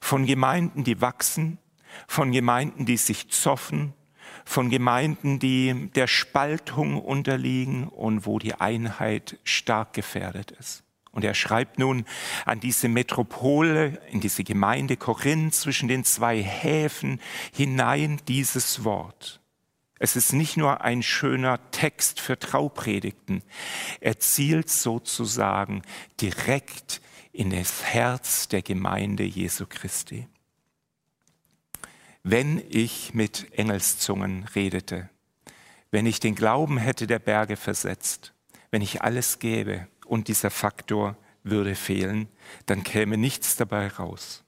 Von 0.00 0.26
Gemeinden, 0.26 0.84
die 0.84 1.00
wachsen, 1.00 1.58
von 2.06 2.32
Gemeinden, 2.32 2.84
die 2.84 2.96
sich 2.96 3.30
zoffen, 3.30 3.94
von 4.44 4.70
Gemeinden, 4.70 5.38
die 5.38 5.90
der 5.94 6.06
Spaltung 6.06 7.00
unterliegen 7.00 7.88
und 7.88 8.26
wo 8.26 8.38
die 8.38 8.54
Einheit 8.54 9.38
stark 9.44 9.92
gefährdet 9.92 10.50
ist. 10.52 10.82
Und 11.12 11.24
er 11.24 11.34
schreibt 11.34 11.78
nun 11.78 12.04
an 12.44 12.60
diese 12.60 12.88
Metropole, 12.88 14.00
in 14.10 14.20
diese 14.20 14.44
Gemeinde 14.44 14.96
Korinth 14.96 15.54
zwischen 15.54 15.88
den 15.88 16.04
zwei 16.04 16.40
Häfen 16.42 17.20
hinein 17.52 18.20
dieses 18.28 18.84
Wort. 18.84 19.39
Es 20.02 20.16
ist 20.16 20.32
nicht 20.32 20.56
nur 20.56 20.80
ein 20.80 21.02
schöner 21.02 21.70
Text 21.72 22.20
für 22.20 22.38
Traupredigten. 22.38 23.42
Er 24.00 24.18
zielt 24.18 24.70
sozusagen 24.70 25.82
direkt 26.22 27.02
in 27.32 27.50
das 27.50 27.84
Herz 27.84 28.48
der 28.48 28.62
Gemeinde 28.62 29.24
Jesu 29.24 29.66
Christi. 29.68 30.26
Wenn 32.22 32.62
ich 32.70 33.12
mit 33.12 33.52
Engelszungen 33.52 34.44
redete, 34.54 35.10
wenn 35.90 36.06
ich 36.06 36.18
den 36.18 36.34
Glauben 36.34 36.78
hätte 36.78 37.06
der 37.06 37.18
Berge 37.18 37.56
versetzt, 37.56 38.32
wenn 38.70 38.80
ich 38.80 39.02
alles 39.02 39.38
gäbe 39.38 39.86
und 40.06 40.28
dieser 40.28 40.50
Faktor 40.50 41.18
würde 41.42 41.74
fehlen, 41.74 42.26
dann 42.64 42.84
käme 42.84 43.18
nichts 43.18 43.56
dabei 43.56 43.88
raus. 43.88 44.44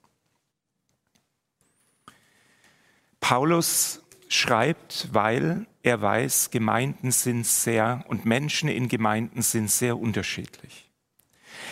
Paulus 3.21 4.02
schreibt, 4.35 5.09
weil 5.13 5.67
er 5.83 6.01
weiß, 6.01 6.51
Gemeinden 6.51 7.11
sind 7.11 7.47
sehr 7.47 8.05
und 8.09 8.25
Menschen 8.25 8.69
in 8.69 8.89
Gemeinden 8.89 9.43
sind 9.43 9.71
sehr 9.71 9.99
unterschiedlich. 9.99 10.91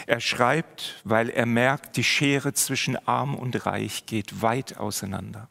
Er 0.07 0.21
schreibt, 0.21 1.01
weil 1.05 1.31
er 1.31 1.47
merkt, 1.47 1.97
die 1.97 2.05
Schere 2.05 2.53
zwischen 2.53 2.97
arm 3.09 3.35
und 3.35 3.67
reich 3.67 4.07
geht 4.07 4.43
weit 4.43 4.79
auseinander. 4.79 5.49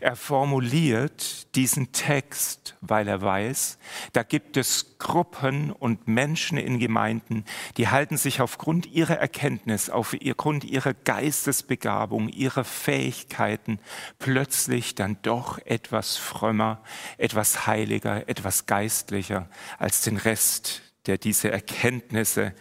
Er 0.00 0.16
formuliert 0.16 1.54
diesen 1.54 1.92
Text, 1.92 2.76
weil 2.80 3.08
er 3.08 3.22
weiß, 3.22 3.78
da 4.12 4.22
gibt 4.22 4.56
es 4.56 4.98
Gruppen 4.98 5.70
und 5.72 6.08
Menschen 6.08 6.58
in 6.58 6.78
Gemeinden, 6.78 7.44
die 7.76 7.88
halten 7.88 8.16
sich 8.16 8.40
aufgrund 8.40 8.86
ihrer 8.86 9.18
Erkenntnis, 9.18 9.90
aufgrund 9.90 10.64
ihrer 10.64 10.94
Geistesbegabung, 10.94 12.28
ihrer 12.28 12.64
Fähigkeiten 12.64 13.78
plötzlich 14.18 14.94
dann 14.94 15.18
doch 15.22 15.58
etwas 15.64 16.16
frömmer, 16.16 16.82
etwas 17.18 17.66
heiliger, 17.66 18.28
etwas 18.28 18.66
geistlicher 18.66 19.48
als 19.78 20.02
den 20.02 20.16
Rest, 20.16 20.82
der 21.06 21.18
diese 21.18 21.50
Erkenntnisse 21.50 22.54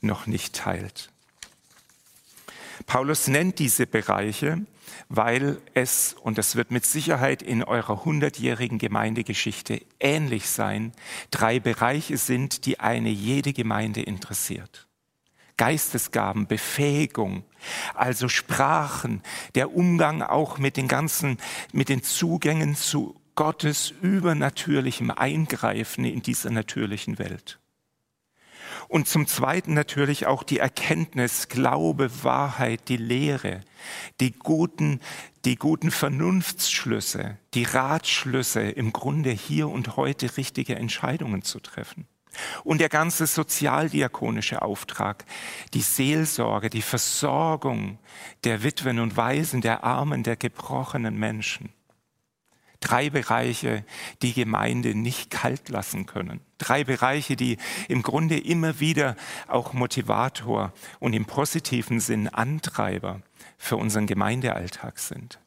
noch 0.00 0.26
nicht 0.26 0.54
teilt. 0.54 1.10
Paulus 2.86 3.26
nennt 3.26 3.58
diese 3.58 3.86
Bereiche, 3.86 4.66
weil 5.08 5.58
es, 5.74 6.14
und 6.20 6.38
das 6.38 6.56
wird 6.56 6.70
mit 6.70 6.84
Sicherheit 6.84 7.42
in 7.42 7.62
eurer 7.62 8.04
hundertjährigen 8.04 8.78
Gemeindegeschichte 8.78 9.82
ähnlich 10.00 10.48
sein, 10.48 10.92
drei 11.30 11.60
Bereiche 11.60 12.18
sind, 12.18 12.66
die 12.66 12.80
eine 12.80 13.10
jede 13.10 13.52
Gemeinde 13.52 14.02
interessiert. 14.02 14.86
Geistesgaben, 15.56 16.46
Befähigung, 16.46 17.44
also 17.94 18.28
Sprachen, 18.28 19.22
der 19.54 19.74
Umgang 19.74 20.22
auch 20.22 20.58
mit 20.58 20.76
den 20.76 20.88
ganzen, 20.88 21.38
mit 21.72 21.88
den 21.88 22.02
Zugängen 22.02 22.74
zu 22.74 23.18
Gottes 23.36 23.94
übernatürlichem 24.02 25.10
Eingreifen 25.10 26.04
in 26.04 26.22
dieser 26.22 26.50
natürlichen 26.50 27.18
Welt. 27.18 27.58
Und 28.88 29.08
zum 29.08 29.26
Zweiten 29.26 29.74
natürlich 29.74 30.26
auch 30.26 30.42
die 30.42 30.58
Erkenntnis, 30.58 31.48
Glaube, 31.48 32.10
Wahrheit, 32.22 32.88
die 32.88 32.96
Lehre, 32.96 33.60
die 34.20 34.32
guten, 34.32 35.00
die 35.44 35.56
guten 35.56 35.90
Vernunftsschlüsse, 35.90 37.38
die 37.54 37.64
Ratschlüsse, 37.64 38.62
im 38.62 38.92
Grunde 38.92 39.30
hier 39.30 39.68
und 39.68 39.96
heute 39.96 40.36
richtige 40.36 40.76
Entscheidungen 40.76 41.42
zu 41.42 41.60
treffen. 41.60 42.06
Und 42.64 42.80
der 42.80 42.88
ganze 42.88 43.26
sozialdiakonische 43.26 44.62
Auftrag, 44.62 45.24
die 45.74 45.80
Seelsorge, 45.80 46.70
die 46.70 46.82
Versorgung 46.82 47.98
der 48.44 48.62
Witwen 48.62 49.00
und 49.00 49.16
Waisen, 49.16 49.62
der 49.62 49.84
Armen, 49.84 50.22
der 50.22 50.36
gebrochenen 50.36 51.18
Menschen. 51.18 51.70
Drei 52.86 53.10
Bereiche, 53.10 53.84
die 54.22 54.32
Gemeinde 54.32 54.94
nicht 54.94 55.28
kalt 55.28 55.70
lassen 55.70 56.06
können. 56.06 56.40
Drei 56.58 56.84
Bereiche, 56.84 57.34
die 57.34 57.58
im 57.88 58.02
Grunde 58.02 58.38
immer 58.38 58.78
wieder 58.78 59.16
auch 59.48 59.72
Motivator 59.72 60.72
und 61.00 61.12
im 61.12 61.24
positiven 61.24 61.98
Sinn 61.98 62.28
Antreiber 62.28 63.22
für 63.58 63.76
unseren 63.76 64.06
Gemeindealltag 64.06 65.00
sind. 65.00 65.40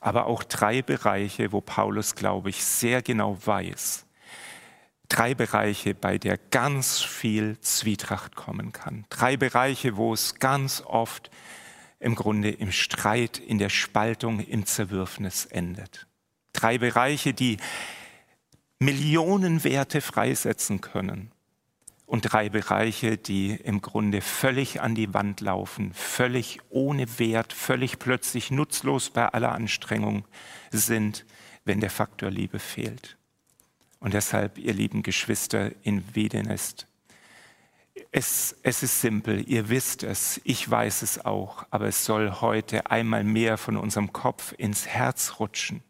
Aber 0.00 0.26
auch 0.26 0.42
drei 0.42 0.82
Bereiche, 0.82 1.52
wo 1.52 1.60
Paulus, 1.60 2.16
glaube 2.16 2.50
ich, 2.50 2.64
sehr 2.64 3.02
genau 3.02 3.38
weiß, 3.44 4.04
drei 5.08 5.36
Bereiche, 5.36 5.94
bei 5.94 6.18
der 6.18 6.38
ganz 6.50 7.00
viel 7.00 7.60
Zwietracht 7.60 8.34
kommen 8.34 8.72
kann. 8.72 9.04
Drei 9.10 9.36
Bereiche, 9.36 9.96
wo 9.96 10.12
es 10.12 10.40
ganz 10.40 10.82
oft 10.84 11.30
im 12.00 12.16
Grunde 12.16 12.50
im 12.50 12.72
Streit, 12.72 13.38
in 13.38 13.58
der 13.58 13.68
Spaltung, 13.68 14.40
im 14.40 14.66
Zerwürfnis 14.66 15.46
endet. 15.46 16.08
Drei 16.52 16.78
Bereiche, 16.78 17.32
die 17.32 17.58
Millionenwerte 18.80 20.00
freisetzen 20.00 20.80
können. 20.80 21.32
Und 22.06 22.22
drei 22.22 22.48
Bereiche, 22.48 23.18
die 23.18 23.50
im 23.50 23.82
Grunde 23.82 24.20
völlig 24.20 24.80
an 24.80 24.94
die 24.94 25.14
Wand 25.14 25.40
laufen, 25.40 25.92
völlig 25.94 26.58
ohne 26.70 27.18
Wert, 27.20 27.52
völlig 27.52 27.98
plötzlich 28.00 28.50
nutzlos 28.50 29.10
bei 29.10 29.28
aller 29.28 29.52
Anstrengung 29.52 30.24
sind, 30.72 31.24
wenn 31.64 31.78
der 31.78 31.90
Faktor 31.90 32.30
Liebe 32.30 32.58
fehlt. 32.58 33.16
Und 34.00 34.14
deshalb, 34.14 34.58
ihr 34.58 34.72
lieben 34.72 35.02
Geschwister 35.02 35.70
in 35.82 36.02
Wiedenest, 36.14 36.86
es, 38.10 38.56
es 38.62 38.82
ist 38.82 39.02
simpel, 39.02 39.48
ihr 39.48 39.68
wisst 39.68 40.02
es, 40.02 40.40
ich 40.42 40.68
weiß 40.68 41.02
es 41.02 41.24
auch, 41.24 41.64
aber 41.70 41.86
es 41.86 42.04
soll 42.04 42.40
heute 42.40 42.90
einmal 42.90 43.24
mehr 43.24 43.58
von 43.58 43.76
unserem 43.76 44.12
Kopf 44.12 44.54
ins 44.56 44.86
Herz 44.86 45.34
rutschen 45.38 45.82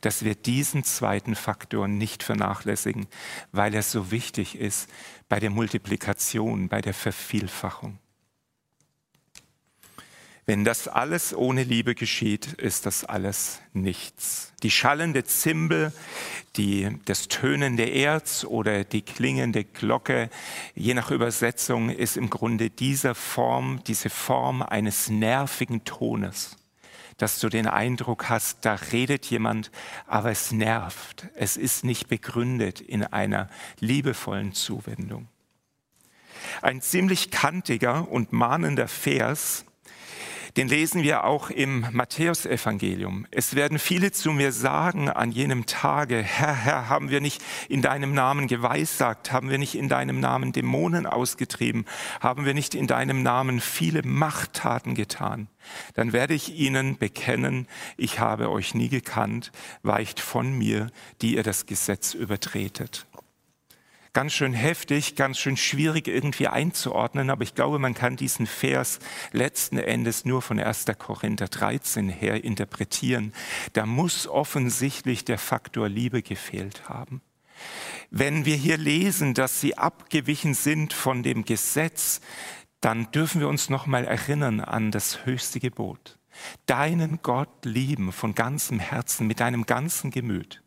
dass 0.00 0.24
wir 0.24 0.34
diesen 0.34 0.84
zweiten 0.84 1.34
Faktor 1.34 1.88
nicht 1.88 2.22
vernachlässigen, 2.22 3.06
weil 3.52 3.74
er 3.74 3.82
so 3.82 4.10
wichtig 4.10 4.58
ist 4.58 4.88
bei 5.28 5.40
der 5.40 5.50
Multiplikation, 5.50 6.68
bei 6.68 6.80
der 6.80 6.94
Vervielfachung. 6.94 7.98
Wenn 10.50 10.64
das 10.64 10.88
alles 10.88 11.32
ohne 11.32 11.62
Liebe 11.62 11.94
geschieht, 11.94 12.54
ist 12.54 12.84
das 12.84 13.04
alles 13.04 13.60
nichts. 13.72 14.52
Die 14.64 14.72
schallende 14.72 15.22
Zimbel, 15.22 15.92
die, 16.56 16.88
das 17.04 17.28
tönende 17.28 17.84
Erz 17.84 18.44
oder 18.44 18.82
die 18.82 19.02
klingende 19.02 19.62
Glocke, 19.62 20.28
je 20.74 20.94
nach 20.94 21.12
Übersetzung, 21.12 21.88
ist 21.88 22.16
im 22.16 22.30
Grunde 22.30 22.68
diese 22.68 23.14
Form, 23.14 23.80
diese 23.86 24.10
Form 24.10 24.62
eines 24.62 25.08
nervigen 25.08 25.84
Tones 25.84 26.56
dass 27.20 27.38
du 27.38 27.48
den 27.48 27.66
Eindruck 27.66 28.28
hast, 28.28 28.64
da 28.64 28.74
redet 28.74 29.26
jemand, 29.26 29.70
aber 30.06 30.30
es 30.30 30.52
nervt. 30.52 31.28
Es 31.34 31.56
ist 31.56 31.84
nicht 31.84 32.08
begründet 32.08 32.80
in 32.80 33.04
einer 33.04 33.48
liebevollen 33.78 34.52
Zuwendung. 34.52 35.28
Ein 36.62 36.80
ziemlich 36.80 37.30
kantiger 37.30 38.08
und 38.08 38.32
mahnender 38.32 38.88
Vers 38.88 39.66
den 40.56 40.68
lesen 40.68 41.02
wir 41.02 41.24
auch 41.24 41.50
im 41.50 41.86
Matthäusevangelium. 41.92 43.26
Es 43.30 43.54
werden 43.54 43.78
viele 43.78 44.12
zu 44.12 44.32
mir 44.32 44.52
sagen 44.52 45.08
an 45.08 45.30
jenem 45.30 45.66
Tage, 45.66 46.22
Herr, 46.22 46.54
Herr, 46.54 46.88
haben 46.88 47.10
wir 47.10 47.20
nicht 47.20 47.42
in 47.68 47.82
deinem 47.82 48.14
Namen 48.14 48.46
geweissagt, 48.46 49.32
haben 49.32 49.50
wir 49.50 49.58
nicht 49.58 49.74
in 49.74 49.88
deinem 49.88 50.20
Namen 50.20 50.52
Dämonen 50.52 51.06
ausgetrieben, 51.06 51.84
haben 52.20 52.44
wir 52.44 52.54
nicht 52.54 52.74
in 52.74 52.86
deinem 52.86 53.22
Namen 53.22 53.60
viele 53.60 54.02
Machttaten 54.02 54.94
getan? 54.94 55.48
Dann 55.94 56.12
werde 56.12 56.34
ich 56.34 56.54
ihnen 56.54 56.96
bekennen, 56.98 57.66
ich 57.96 58.18
habe 58.18 58.50
euch 58.50 58.74
nie 58.74 58.88
gekannt, 58.88 59.52
weicht 59.82 60.20
von 60.20 60.52
mir, 60.56 60.90
die 61.22 61.36
ihr 61.36 61.42
das 61.42 61.66
Gesetz 61.66 62.14
übertretet 62.14 63.06
ganz 64.12 64.32
schön 64.32 64.52
heftig, 64.52 65.16
ganz 65.16 65.38
schön 65.38 65.56
schwierig 65.56 66.08
irgendwie 66.08 66.48
einzuordnen, 66.48 67.30
aber 67.30 67.42
ich 67.42 67.54
glaube, 67.54 67.78
man 67.78 67.94
kann 67.94 68.16
diesen 68.16 68.46
Vers 68.46 68.98
letzten 69.32 69.78
Endes 69.78 70.24
nur 70.24 70.42
von 70.42 70.58
1. 70.58 70.86
Korinther 70.98 71.48
13 71.48 72.08
her 72.08 72.42
interpretieren. 72.42 73.32
Da 73.72 73.86
muss 73.86 74.26
offensichtlich 74.26 75.24
der 75.24 75.38
Faktor 75.38 75.88
Liebe 75.88 76.22
gefehlt 76.22 76.88
haben. 76.88 77.20
Wenn 78.10 78.44
wir 78.44 78.56
hier 78.56 78.78
lesen, 78.78 79.34
dass 79.34 79.60
sie 79.60 79.78
abgewichen 79.78 80.54
sind 80.54 80.92
von 80.92 81.22
dem 81.22 81.44
Gesetz, 81.44 82.20
dann 82.80 83.10
dürfen 83.12 83.40
wir 83.40 83.48
uns 83.48 83.68
noch 83.68 83.86
mal 83.86 84.04
erinnern 84.04 84.60
an 84.60 84.90
das 84.90 85.24
höchste 85.26 85.60
Gebot. 85.60 86.18
Deinen 86.66 87.20
Gott 87.22 87.64
lieben 87.64 88.12
von 88.12 88.34
ganzem 88.34 88.78
Herzen, 88.78 89.26
mit 89.26 89.40
deinem 89.40 89.66
ganzen 89.66 90.10
Gemüt. 90.10 90.62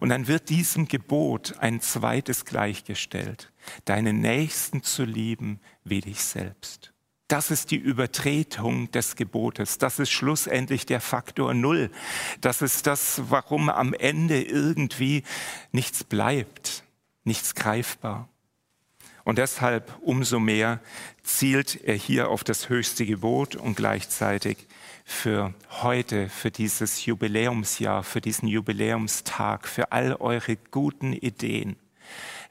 Und 0.00 0.08
dann 0.08 0.28
wird 0.28 0.48
diesem 0.48 0.88
Gebot 0.88 1.54
ein 1.58 1.80
zweites 1.80 2.44
gleichgestellt, 2.44 3.52
deinen 3.84 4.20
Nächsten 4.20 4.82
zu 4.82 5.04
lieben 5.04 5.60
wie 5.84 6.00
dich 6.00 6.22
selbst. 6.22 6.92
Das 7.28 7.52
ist 7.52 7.70
die 7.70 7.76
Übertretung 7.76 8.90
des 8.90 9.14
Gebotes. 9.14 9.78
Das 9.78 10.00
ist 10.00 10.10
schlussendlich 10.10 10.84
der 10.84 11.00
Faktor 11.00 11.54
Null. 11.54 11.92
Das 12.40 12.60
ist 12.60 12.88
das, 12.88 13.22
warum 13.30 13.68
am 13.68 13.94
Ende 13.94 14.42
irgendwie 14.42 15.22
nichts 15.70 16.02
bleibt, 16.02 16.82
nichts 17.22 17.54
greifbar. 17.54 18.28
Und 19.22 19.38
deshalb 19.38 19.96
umso 20.00 20.40
mehr 20.40 20.80
zielt 21.22 21.84
er 21.84 21.94
hier 21.94 22.30
auf 22.30 22.42
das 22.42 22.68
höchste 22.68 23.06
Gebot 23.06 23.54
und 23.54 23.76
gleichzeitig 23.76 24.66
für 25.10 25.52
heute, 25.82 26.28
für 26.28 26.50
dieses 26.50 27.04
Jubiläumsjahr, 27.04 28.04
für 28.04 28.20
diesen 28.20 28.48
Jubiläumstag, 28.48 29.66
für 29.66 29.92
all 29.92 30.14
eure 30.14 30.56
guten 30.70 31.12
Ideen. 31.12 31.76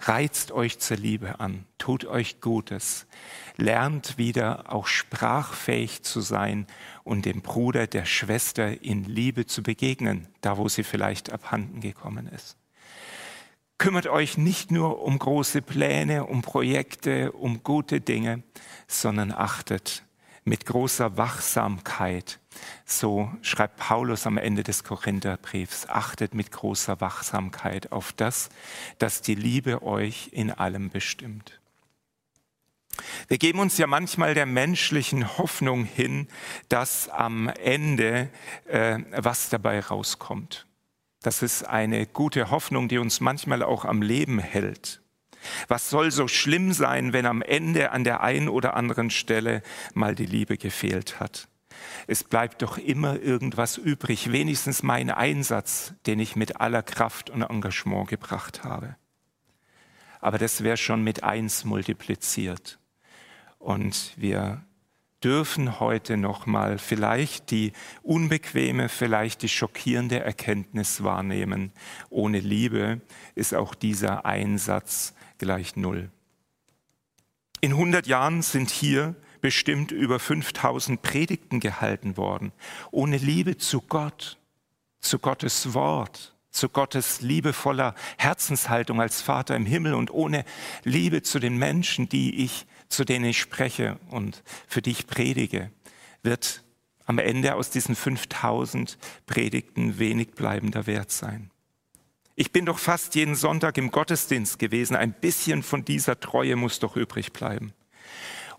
Reizt 0.01 0.51
euch 0.51 0.77
zur 0.77 0.97
Liebe 0.97 1.39
an, 1.39 1.65
tut 1.77 2.05
euch 2.05 2.41
Gutes, 2.41 3.07
lernt 3.55 4.17
wieder 4.17 4.71
auch 4.71 4.87
sprachfähig 4.87 6.03
zu 6.03 6.21
sein 6.21 6.67
und 7.03 7.25
dem 7.25 7.41
Bruder, 7.41 7.87
der 7.87 8.05
Schwester 8.05 8.83
in 8.83 9.05
Liebe 9.05 9.45
zu 9.45 9.63
begegnen, 9.63 10.27
da 10.41 10.57
wo 10.57 10.67
sie 10.67 10.83
vielleicht 10.83 11.31
abhanden 11.31 11.79
gekommen 11.79 12.27
ist. 12.27 12.57
Kümmert 13.77 14.07
euch 14.07 14.37
nicht 14.37 14.69
nur 14.69 15.01
um 15.01 15.17
große 15.17 15.61
Pläne, 15.61 16.25
um 16.25 16.41
Projekte, 16.41 17.31
um 17.31 17.63
gute 17.63 18.01
Dinge, 18.01 18.43
sondern 18.87 19.31
achtet 19.31 20.03
mit 20.49 20.65
großer 20.65 21.15
Wachsamkeit. 21.15 22.39
So 22.85 23.31
schreibt 23.41 23.77
Paulus 23.77 24.25
am 24.25 24.37
Ende 24.37 24.63
des 24.63 24.83
Korintherbriefs, 24.83 25.87
achtet 25.87 26.33
mit 26.33 26.51
großer 26.51 26.99
Wachsamkeit 26.99 27.91
auf 27.91 28.11
das, 28.13 28.49
dass 28.97 29.21
die 29.21 29.35
Liebe 29.35 29.83
euch 29.83 30.29
in 30.31 30.51
allem 30.51 30.89
bestimmt. 30.89 31.59
Wir 33.27 33.37
geben 33.37 33.59
uns 33.59 33.77
ja 33.77 33.87
manchmal 33.87 34.33
der 34.33 34.45
menschlichen 34.45 35.37
Hoffnung 35.37 35.85
hin, 35.85 36.27
dass 36.67 37.07
am 37.09 37.47
Ende 37.47 38.29
äh, 38.65 38.99
was 39.11 39.49
dabei 39.49 39.79
rauskommt. 39.79 40.65
Das 41.21 41.41
ist 41.41 41.63
eine 41.63 42.07
gute 42.07 42.49
Hoffnung, 42.49 42.87
die 42.87 42.97
uns 42.97 43.19
manchmal 43.19 43.61
auch 43.61 43.85
am 43.85 44.01
Leben 44.01 44.39
hält. 44.39 45.01
Was 45.67 45.89
soll 45.89 46.11
so 46.11 46.27
schlimm 46.27 46.73
sein, 46.73 47.13
wenn 47.13 47.25
am 47.25 47.41
Ende 47.41 47.91
an 47.91 48.03
der 48.03 48.21
einen 48.21 48.49
oder 48.49 48.75
anderen 48.75 49.09
Stelle 49.09 49.61
mal 49.93 50.15
die 50.15 50.25
Liebe 50.25 50.57
gefehlt 50.57 51.19
hat? 51.19 51.47
Es 52.07 52.23
bleibt 52.23 52.61
doch 52.61 52.77
immer 52.77 53.19
irgendwas 53.19 53.77
übrig, 53.77 54.31
wenigstens 54.31 54.83
mein 54.83 55.09
Einsatz, 55.09 55.93
den 56.05 56.19
ich 56.19 56.35
mit 56.35 56.59
aller 56.59 56.83
Kraft 56.83 57.29
und 57.29 57.41
Engagement 57.41 58.07
gebracht 58.07 58.63
habe. 58.63 58.95
Aber 60.19 60.37
das 60.37 60.63
wäre 60.63 60.77
schon 60.77 61.03
mit 61.03 61.23
eins 61.23 61.63
multipliziert. 61.65 62.79
Und 63.57 64.13
wir 64.15 64.63
dürfen 65.23 65.79
heute 65.79 66.17
noch 66.17 66.45
mal 66.45 66.77
vielleicht 66.77 67.51
die 67.51 67.73
unbequeme, 68.03 68.89
vielleicht 68.89 69.41
die 69.41 69.49
schockierende 69.49 70.19
Erkenntnis 70.19 71.03
wahrnehmen. 71.03 71.71
Ohne 72.09 72.39
Liebe 72.39 73.01
ist 73.35 73.53
auch 73.53 73.75
dieser 73.75 74.25
Einsatz 74.25 75.13
gleich 75.37 75.75
Null. 75.75 76.09
In 77.61 77.71
100 77.71 78.07
Jahren 78.07 78.41
sind 78.41 78.69
hier 78.69 79.15
bestimmt 79.41 79.91
über 79.91 80.19
5000 80.19 81.01
Predigten 81.01 81.59
gehalten 81.59 82.17
worden. 82.17 82.51
Ohne 82.91 83.17
Liebe 83.17 83.57
zu 83.57 83.81
Gott, 83.81 84.37
zu 84.99 85.19
Gottes 85.19 85.73
Wort, 85.73 86.35
zu 86.51 86.69
Gottes 86.69 87.21
liebevoller 87.21 87.95
Herzenshaltung 88.17 89.01
als 89.01 89.21
Vater 89.21 89.55
im 89.55 89.65
Himmel 89.65 89.93
und 89.93 90.11
ohne 90.11 90.45
Liebe 90.83 91.21
zu 91.21 91.39
den 91.39 91.57
Menschen, 91.57 92.09
die 92.09 92.43
ich, 92.43 92.65
zu 92.89 93.05
denen 93.05 93.25
ich 93.25 93.39
spreche 93.39 93.99
und 94.09 94.43
für 94.67 94.81
die 94.81 94.91
ich 94.91 95.07
predige, 95.07 95.71
wird 96.23 96.63
am 97.05 97.17
Ende 97.17 97.55
aus 97.55 97.69
diesen 97.69 97.95
5000 97.95 98.97
Predigten 99.25 99.99
wenig 99.99 100.31
bleibender 100.31 100.85
Wert 100.85 101.11
sein. 101.11 101.51
Ich 102.35 102.51
bin 102.51 102.65
doch 102.65 102.79
fast 102.79 103.15
jeden 103.15 103.35
Sonntag 103.35 103.77
im 103.77 103.91
Gottesdienst 103.91 104.59
gewesen. 104.59 104.95
Ein 104.95 105.11
bisschen 105.11 105.61
von 105.61 105.83
dieser 105.83 106.19
Treue 106.19 106.55
muss 106.55 106.79
doch 106.79 106.95
übrig 106.95 107.33
bleiben. 107.33 107.73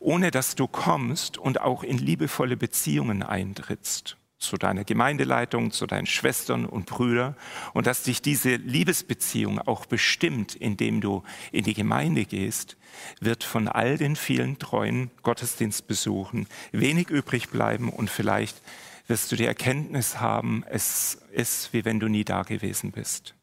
Ohne 0.00 0.30
dass 0.30 0.56
du 0.56 0.66
kommst 0.66 1.38
und 1.38 1.60
auch 1.60 1.84
in 1.84 1.98
liebevolle 1.98 2.56
Beziehungen 2.56 3.22
eintrittst 3.22 4.16
zu 4.38 4.56
deiner 4.56 4.84
Gemeindeleitung, 4.84 5.70
zu 5.70 5.86
deinen 5.86 6.06
Schwestern 6.06 6.64
und 6.64 6.86
Brüdern 6.86 7.36
und 7.74 7.86
dass 7.86 8.02
dich 8.02 8.22
diese 8.22 8.56
Liebesbeziehung 8.56 9.58
auch 9.60 9.84
bestimmt, 9.84 10.54
indem 10.54 11.02
du 11.02 11.22
in 11.52 11.64
die 11.64 11.74
Gemeinde 11.74 12.24
gehst, 12.24 12.76
wird 13.20 13.44
von 13.44 13.68
all 13.68 13.98
den 13.98 14.16
vielen 14.16 14.58
treuen 14.58 15.10
Gottesdienstbesuchen 15.22 16.46
wenig 16.72 17.10
übrig 17.10 17.50
bleiben 17.50 17.90
und 17.90 18.08
vielleicht 18.08 18.62
wirst 19.06 19.30
du 19.30 19.36
die 19.36 19.44
Erkenntnis 19.44 20.20
haben, 20.20 20.64
es 20.68 21.20
ist 21.32 21.72
wie 21.72 21.84
wenn 21.84 22.00
du 22.00 22.08
nie 22.08 22.24
da 22.24 22.42
gewesen 22.42 22.92
bist. 22.92 23.34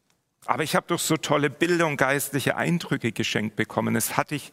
Aber 0.46 0.62
ich 0.62 0.74
habe 0.74 0.86
doch 0.86 0.98
so 0.98 1.16
tolle 1.16 1.50
Bilder 1.50 1.86
und 1.86 1.96
geistliche 1.96 2.56
Eindrücke 2.56 3.12
geschenkt 3.12 3.56
bekommen. 3.56 3.96
Es 3.96 4.16
hat 4.16 4.30
dich 4.30 4.52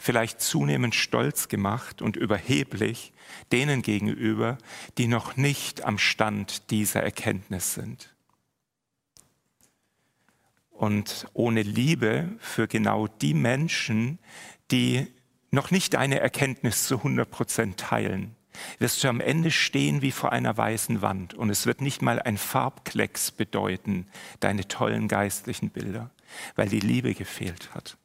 vielleicht 0.00 0.40
zunehmend 0.40 0.94
stolz 0.94 1.48
gemacht 1.48 2.02
und 2.02 2.16
überheblich 2.16 3.12
denen 3.52 3.82
gegenüber, 3.82 4.58
die 4.98 5.08
noch 5.08 5.36
nicht 5.36 5.84
am 5.84 5.98
Stand 5.98 6.70
dieser 6.70 7.02
Erkenntnis 7.02 7.74
sind. 7.74 8.14
Und 10.70 11.26
ohne 11.32 11.62
Liebe 11.62 12.28
für 12.38 12.68
genau 12.68 13.06
die 13.06 13.34
Menschen, 13.34 14.18
die 14.70 15.06
noch 15.50 15.70
nicht 15.70 15.96
eine 15.96 16.20
Erkenntnis 16.20 16.86
zu 16.86 16.98
100 16.98 17.30
Prozent 17.30 17.80
teilen, 17.80 18.35
wirst 18.78 19.02
du 19.02 19.08
am 19.08 19.20
Ende 19.20 19.50
stehen 19.50 20.02
wie 20.02 20.12
vor 20.12 20.32
einer 20.32 20.56
weißen 20.56 21.02
Wand 21.02 21.34
und 21.34 21.50
es 21.50 21.66
wird 21.66 21.80
nicht 21.80 22.02
mal 22.02 22.20
ein 22.20 22.38
Farbklecks 22.38 23.30
bedeuten, 23.30 24.06
deine 24.40 24.68
tollen 24.68 25.08
geistlichen 25.08 25.70
Bilder, 25.70 26.10
weil 26.54 26.68
die 26.68 26.80
Liebe 26.80 27.14
gefehlt 27.14 27.74
hat. 27.74 27.96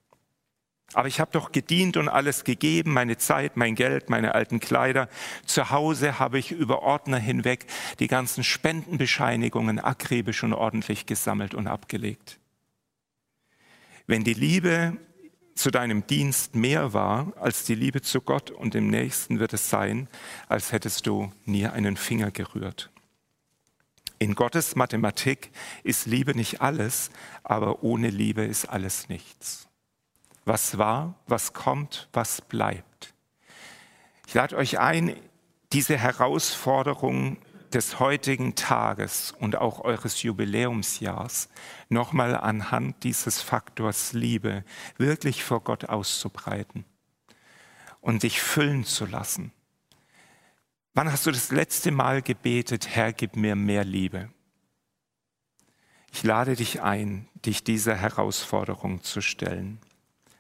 Aber 0.94 1.08
ich 1.08 1.20
habe 1.20 1.32
doch 1.32 1.52
gedient 1.52 1.96
und 1.96 2.10
alles 2.10 2.44
gegeben, 2.44 2.92
meine 2.94 3.18
Zeit, 3.18 3.56
mein 3.56 3.76
Geld, 3.76 4.10
meine 4.10 4.36
alten 4.36 4.60
Kleider. 4.60 5.08
Zu 5.46 5.70
Hause 5.70 6.20
habe 6.20 6.38
ich 6.38 6.52
über 6.52 6.82
Ordner 6.82 7.18
hinweg 7.18 7.66
die 8.00 8.08
ganzen 8.08 8.44
Spendenbescheinigungen 8.44 9.80
akribisch 9.80 10.44
und 10.44 10.54
ordentlich 10.54 11.06
gesammelt 11.06 11.54
und 11.54 11.68
abgelegt. 11.68 12.40
Wenn 14.06 14.26
die 14.26 14.34
Liebe 14.34 14.98
zu 15.56 15.72
deinem 15.72 16.06
Dienst 16.08 16.56
mehr 16.56 16.94
war 16.94 17.34
als 17.40 17.64
die 17.64 17.76
Liebe 17.76 18.02
zu 18.02 18.22
Gott 18.22 18.52
und 18.52 18.74
dem 18.74 18.88
Nächsten 18.88 19.40
wird 19.40 19.54
es 19.54 19.70
sein, 19.70 20.08
als 20.48 20.72
hättest 20.72 21.08
du 21.08 21.32
nie 21.46 21.68
einen 21.68 21.98
Finger 21.98 22.32
gerührt. 22.32 22.90
In 24.20 24.36
Gottes 24.36 24.76
Mathematik 24.76 25.52
ist 25.84 26.06
Liebe 26.06 26.36
nicht 26.36 26.62
alles, 26.62 27.10
aber 27.44 27.84
ohne 27.84 28.10
Liebe 28.10 28.44
ist 28.44 28.66
alles 28.66 29.10
nichts. 29.10 29.68
Was 30.46 30.78
war, 30.78 31.16
was 31.28 31.54
kommt, 31.54 32.08
was 32.14 32.42
bleibt. 32.42 33.14
Ich 34.28 34.34
lade 34.34 34.56
euch 34.58 34.80
ein, 34.80 35.16
diese 35.74 35.98
Herausforderung 35.98 37.38
des 37.74 38.00
heutigen 38.00 38.56
Tages 38.56 39.34
und 39.40 39.56
auch 39.56 39.80
eures 39.82 40.22
Jubiläumsjahrs 40.22 41.50
nochmal 41.90 42.36
anhand 42.36 43.04
dieses 43.04 43.42
Faktors 43.42 44.14
Liebe 44.14 44.64
wirklich 44.98 45.44
vor 45.44 45.62
Gott 45.62 45.86
auszubreiten 45.86 46.86
und 48.02 48.24
dich 48.24 48.42
füllen 48.42 48.84
zu 48.84 49.06
lassen. 49.06 49.52
Wann 50.94 51.12
hast 51.12 51.26
du 51.26 51.32
das 51.32 51.52
letzte 51.52 51.92
Mal 51.92 52.22
gebetet, 52.22 52.90
Herr, 52.90 53.14
gib 53.14 53.36
mir 53.36 53.56
mehr 53.56 53.86
Liebe? 53.86 54.30
Ich 56.12 56.24
lade 56.24 56.56
dich 56.56 56.82
ein, 56.82 57.30
dich 57.46 57.64
dieser 57.64 57.96
Herausforderung 57.96 59.02
zu 59.02 59.22
stellen. 59.22 59.80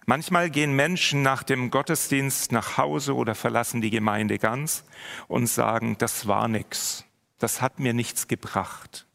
Manchmal 0.05 0.49
gehen 0.49 0.75
Menschen 0.75 1.21
nach 1.21 1.43
dem 1.43 1.69
Gottesdienst 1.69 2.51
nach 2.51 2.77
Hause 2.77 3.15
oder 3.15 3.35
verlassen 3.35 3.79
die 3.79 3.91
Gemeinde 3.91 4.39
ganz 4.39 4.83
und 5.29 5.47
sagen, 5.47 5.97
das 5.97 6.27
war 6.27 6.47
nix 6.47 7.05
das 7.41 7.61
hat 7.61 7.79
mir 7.79 7.93
nichts 7.93 8.27
gebracht. 8.27 9.05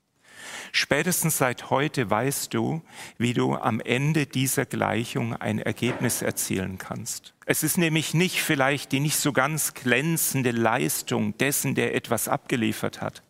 Spätestens 0.73 1.39
seit 1.39 1.71
heute 1.71 2.11
weißt 2.11 2.53
du, 2.53 2.83
wie 3.19 3.35
du 3.35 3.55
am 3.55 3.81
Ende 3.81 4.27
dieser 4.27 4.67
Gleichung 4.67 5.35
ein 5.35 5.59
Ergebnis 5.59 6.23
erzielen 6.23 6.79
kannst. 6.79 7.35
Es 7.47 7.63
ist 7.63 7.79
nämlich 7.79 8.15
nicht 8.15 8.43
vielleicht 8.43 8.93
die 8.93 9.01
nicht 9.01 9.19
so 9.19 9.33
ganz 9.33 9.75
glänzende 9.75 10.51
Leistung 10.51 11.37
dessen, 11.39 11.75
der 11.75 11.95
etwas 11.95 12.29
abgeliefert 12.29 13.01
hat, 13.01 13.23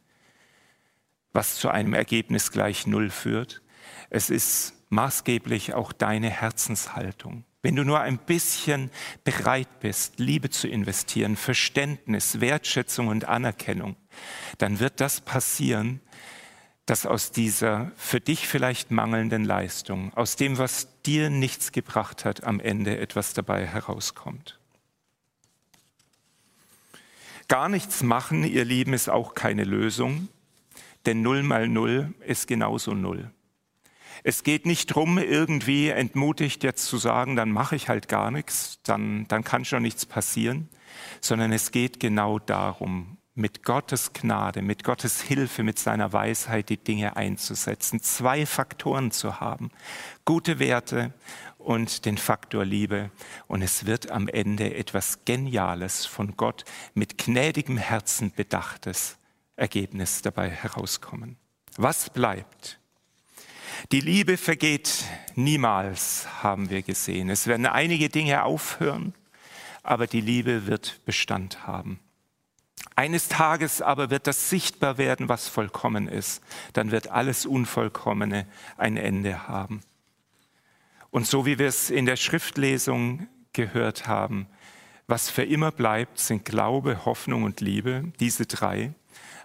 was 1.33 1.57
zu 1.57 1.69
einem 1.69 1.95
Ergebnis 1.95 2.51
gleich 2.51 2.87
Null 2.87 3.11
führt. 3.11 3.63
Es 4.11 4.31
ist 4.31 4.75
maßgeblich 4.89 5.75
auch 5.75 5.93
deine 5.93 6.31
Herzenshaltung. 6.31 7.45
Wenn 7.67 7.75
du 7.75 7.85
nur 7.85 7.99
ein 7.99 8.19
bisschen 8.19 8.93
bereit 9.25 9.81
bist, 9.81 10.21
Liebe 10.21 10.51
zu 10.51 10.69
investieren, 10.69 11.35
Verständnis, 11.35 12.39
Wertschätzung 12.39 13.09
und 13.09 13.25
Anerkennung, 13.25 13.97
dann 14.59 14.79
wird 14.79 15.01
das 15.01 15.21
passieren, 15.21 16.01
dass 16.85 17.07
aus 17.07 17.33
dieser 17.33 17.91
für 17.97 18.21
dich 18.21 18.47
vielleicht 18.47 18.93
mangelnden 18.93 19.45
Leistung, 19.45 20.15
aus 20.15 20.37
dem, 20.37 20.59
was 20.59 21.03
dir 21.03 21.29
nichts 21.29 21.73
gebracht 21.73 22.25
hat, 22.25 22.45
am 22.45 22.61
Ende 22.61 22.99
etwas 22.99 23.35
dabei 23.35 23.67
herauskommt. 23.67 24.61
Gar 27.49 27.69
nichts 27.69 28.05
machen, 28.05 28.45
ihr 28.45 28.65
Lieben, 28.65 28.93
ist 28.93 29.11
auch 29.11 29.35
keine 29.35 29.65
Lösung, 29.65 30.29
denn 31.05 31.21
Null 31.21 31.43
mal 31.43 31.67
Null 31.67 32.15
ist 32.25 32.47
genauso 32.47 32.95
Null. 32.95 33.33
Es 34.29 34.43
geht 34.43 34.67
nicht 34.67 34.91
darum, 34.91 35.19
irgendwie 35.19 35.91
entmutigt 35.91 36.65
jetzt 36.65 36.87
zu 36.87 36.99
sagen, 36.99 37.37
dann 37.37 37.53
mache 37.53 37.77
ich 37.77 37.89
halt 37.89 38.09
gar 38.09 38.33
nichts, 38.33 38.81
dann, 38.83 39.29
dann 39.29 39.45
kann 39.45 39.65
schon 39.65 39.85
nichts 39.85 40.05
passieren, 40.05 40.69
sondern 41.21 41.53
es 41.53 41.71
geht 41.71 42.01
genau 42.01 42.41
darum, 42.41 43.19
mit 43.35 43.63
Gottes 43.63 44.15
Gnade, 44.15 44.63
mit 44.63 44.83
Gottes 44.83 45.23
Hilfe, 45.23 45.63
mit 45.63 45.79
seiner 45.79 46.13
Weisheit 46.13 46.71
die 46.71 46.77
Dinge 46.77 47.17
einzusetzen, 47.17 48.03
zwei 48.03 48.47
Faktoren 48.47 49.13
zu 49.13 49.39
haben, 49.39 49.71
gute 50.25 50.59
Werte 50.59 51.15
und 51.57 52.05
den 52.05 52.19
Faktor 52.19 52.65
Liebe. 52.65 53.13
Und 53.47 53.63
es 53.63 53.87
wird 53.87 54.11
am 54.11 54.27
Ende 54.27 54.75
etwas 54.75 55.25
Geniales 55.25 56.05
von 56.05 56.37
Gott 56.37 56.65
mit 56.95 57.17
gnädigem 57.17 57.79
Herzen 57.79 58.33
bedachtes 58.33 59.19
Ergebnis 59.55 60.21
dabei 60.23 60.51
herauskommen. 60.51 61.37
Was 61.77 62.11
bleibt? 62.11 62.81
Die 63.93 64.01
Liebe 64.01 64.37
vergeht 64.37 65.05
niemals, 65.35 66.27
haben 66.43 66.71
wir 66.71 66.83
gesehen. 66.83 67.31
Es 67.31 67.47
werden 67.47 67.67
einige 67.67 68.09
Dinge 68.09 68.43
aufhören, 68.45 69.15
aber 69.83 70.07
die 70.07 70.21
Liebe 70.21 70.67
wird 70.67 71.01
Bestand 71.05 71.67
haben. 71.67 72.01
Eines 72.95 73.29
Tages 73.29 73.83
aber 73.83 74.11
wird 74.11 74.27
das 74.27 74.49
sichtbar 74.49 74.97
werden, 74.97 75.29
was 75.29 75.49
vollkommen 75.49 76.09
ist. 76.09 76.43
Dann 76.73 76.91
wird 76.91 77.09
alles 77.09 77.45
Unvollkommene 77.45 78.47
ein 78.79 78.97
Ende 78.97 79.49
haben. 79.49 79.83
Und 81.11 81.27
so 81.27 81.47
wie 81.47 81.59
wir 81.59 81.69
es 81.69 81.91
in 81.91 82.07
der 82.07 82.17
Schriftlesung 82.17 83.27
gehört 83.53 84.07
haben, 84.07 84.47
was 85.07 85.31
für 85.31 85.45
immer 85.45 85.71
bleibt, 85.71 86.19
sind 86.19 86.45
Glaube, 86.45 87.05
Hoffnung 87.05 87.45
und 87.45 87.61
Liebe, 87.61 88.13
diese 88.19 88.47
drei. 88.47 88.93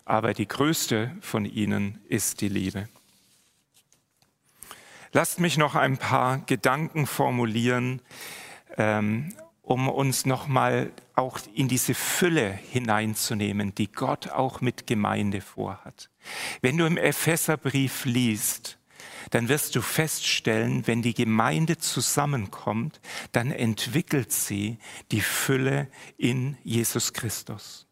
Aber 0.05 0.33
die 0.33 0.47
größte 0.47 1.15
von 1.21 1.45
ihnen 1.45 1.99
ist 2.07 2.41
die 2.41 2.49
Liebe. 2.49 2.89
Lasst 5.13 5.39
mich 5.39 5.57
noch 5.57 5.75
ein 5.75 5.97
paar 5.97 6.39
Gedanken 6.39 7.05
formulieren, 7.05 8.01
ähm, 8.77 9.33
um 9.61 9.89
uns 9.89 10.25
nochmal 10.25 10.91
auch 11.15 11.39
in 11.53 11.67
diese 11.67 11.93
Fülle 11.93 12.49
hineinzunehmen, 12.51 13.75
die 13.75 13.91
Gott 13.91 14.29
auch 14.29 14.61
mit 14.61 14.87
Gemeinde 14.87 15.41
vorhat. 15.41 16.09
Wenn 16.61 16.77
du 16.77 16.85
im 16.85 16.97
Epheserbrief 16.97 18.05
liest, 18.05 18.79
dann 19.31 19.49
wirst 19.49 19.75
du 19.75 19.81
feststellen, 19.81 20.87
wenn 20.87 21.01
die 21.01 21.13
Gemeinde 21.13 21.77
zusammenkommt, 21.77 22.99
dann 23.31 23.51
entwickelt 23.51 24.31
sie 24.31 24.77
die 25.11 25.21
Fülle 25.21 25.89
in 26.17 26.57
Jesus 26.63 27.13
Christus. 27.13 27.87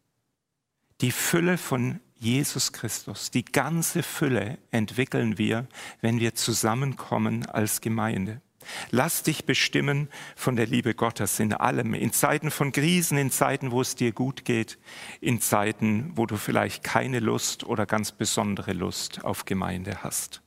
Die 1.00 1.12
Fülle 1.12 1.56
von 1.56 2.00
Jesus 2.20 2.72
Christus, 2.72 3.30
die 3.30 3.46
ganze 3.46 4.02
Fülle 4.02 4.58
entwickeln 4.70 5.38
wir, 5.38 5.66
wenn 6.02 6.20
wir 6.20 6.34
zusammenkommen 6.34 7.46
als 7.46 7.80
Gemeinde. 7.80 8.42
Lass 8.90 9.22
dich 9.22 9.46
bestimmen 9.46 10.10
von 10.36 10.54
der 10.54 10.66
Liebe 10.66 10.92
Gottes 10.94 11.40
in 11.40 11.54
allem, 11.54 11.94
in 11.94 12.12
Zeiten 12.12 12.50
von 12.50 12.72
Krisen, 12.72 13.16
in 13.16 13.30
Zeiten, 13.30 13.70
wo 13.70 13.80
es 13.80 13.94
dir 13.94 14.12
gut 14.12 14.44
geht, 14.44 14.78
in 15.22 15.40
Zeiten, 15.40 16.12
wo 16.14 16.26
du 16.26 16.36
vielleicht 16.36 16.84
keine 16.84 17.20
Lust 17.20 17.64
oder 17.64 17.86
ganz 17.86 18.12
besondere 18.12 18.74
Lust 18.74 19.24
auf 19.24 19.46
Gemeinde 19.46 20.02
hast. 20.02 20.42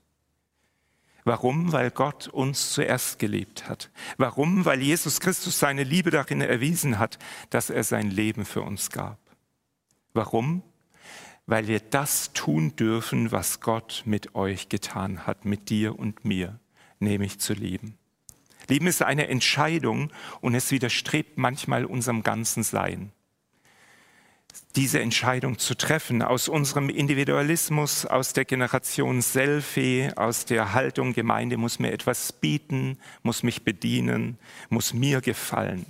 Warum? 1.23 1.71
Weil 1.71 1.89
Gott 1.89 2.27
uns 2.27 2.71
zuerst 2.73 3.17
geliebt 3.17 3.67
hat. 3.67 3.89
Warum? 4.17 4.63
Weil 4.63 4.83
Jesus 4.83 5.19
Christus 5.19 5.57
seine 5.57 5.83
Liebe 5.83 6.11
darin 6.11 6.41
erwiesen 6.41 6.99
hat, 6.99 7.17
dass 7.49 7.71
er 7.71 7.83
sein 7.83 8.11
Leben 8.11 8.45
für 8.45 8.61
uns 8.61 8.91
gab. 8.91 9.17
Warum? 10.13 10.61
Weil 11.45 11.67
wir 11.67 11.79
das 11.79 12.33
tun 12.33 12.75
dürfen, 12.75 13.31
was 13.31 13.59
Gott 13.59 14.03
mit 14.05 14.35
euch 14.35 14.69
getan 14.69 15.27
hat, 15.27 15.45
mit 15.45 15.69
dir 15.69 15.99
und 15.99 16.23
mir, 16.23 16.59
nämlich 16.99 17.39
zu 17.39 17.53
lieben. 17.53 17.97
Lieben 18.69 18.87
ist 18.87 19.01
eine 19.01 19.27
Entscheidung 19.27 20.11
und 20.41 20.55
es 20.55 20.71
widerstrebt 20.71 21.37
manchmal 21.37 21.85
unserem 21.85 22.23
ganzen 22.23 22.63
Sein. 22.63 23.11
Diese 24.75 24.99
Entscheidung 24.99 25.59
zu 25.59 25.75
treffen 25.75 26.21
aus 26.21 26.47
unserem 26.47 26.89
Individualismus, 26.89 28.05
aus 28.05 28.33
der 28.33 28.45
Generation 28.45 29.21
Selfie, 29.21 30.09
aus 30.15 30.45
der 30.45 30.73
Haltung 30.73 31.13
Gemeinde 31.13 31.57
muss 31.57 31.79
mir 31.79 31.91
etwas 31.91 32.31
bieten, 32.31 32.97
muss 33.21 33.43
mich 33.43 33.63
bedienen, 33.63 34.37
muss 34.69 34.93
mir 34.93 35.21
gefallen. 35.21 35.85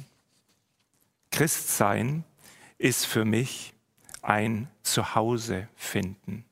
Christsein 1.32 2.24
ist 2.78 3.06
für 3.06 3.26
mich 3.26 3.73
ein 4.24 4.68
Zuhause 4.82 5.68
finden. 5.76 6.46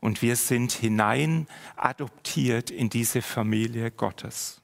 Und 0.00 0.22
wir 0.22 0.36
sind 0.36 0.72
hinein 0.72 1.48
adoptiert 1.76 2.70
in 2.70 2.90
diese 2.90 3.22
Familie 3.22 3.90
Gottes. 3.90 4.60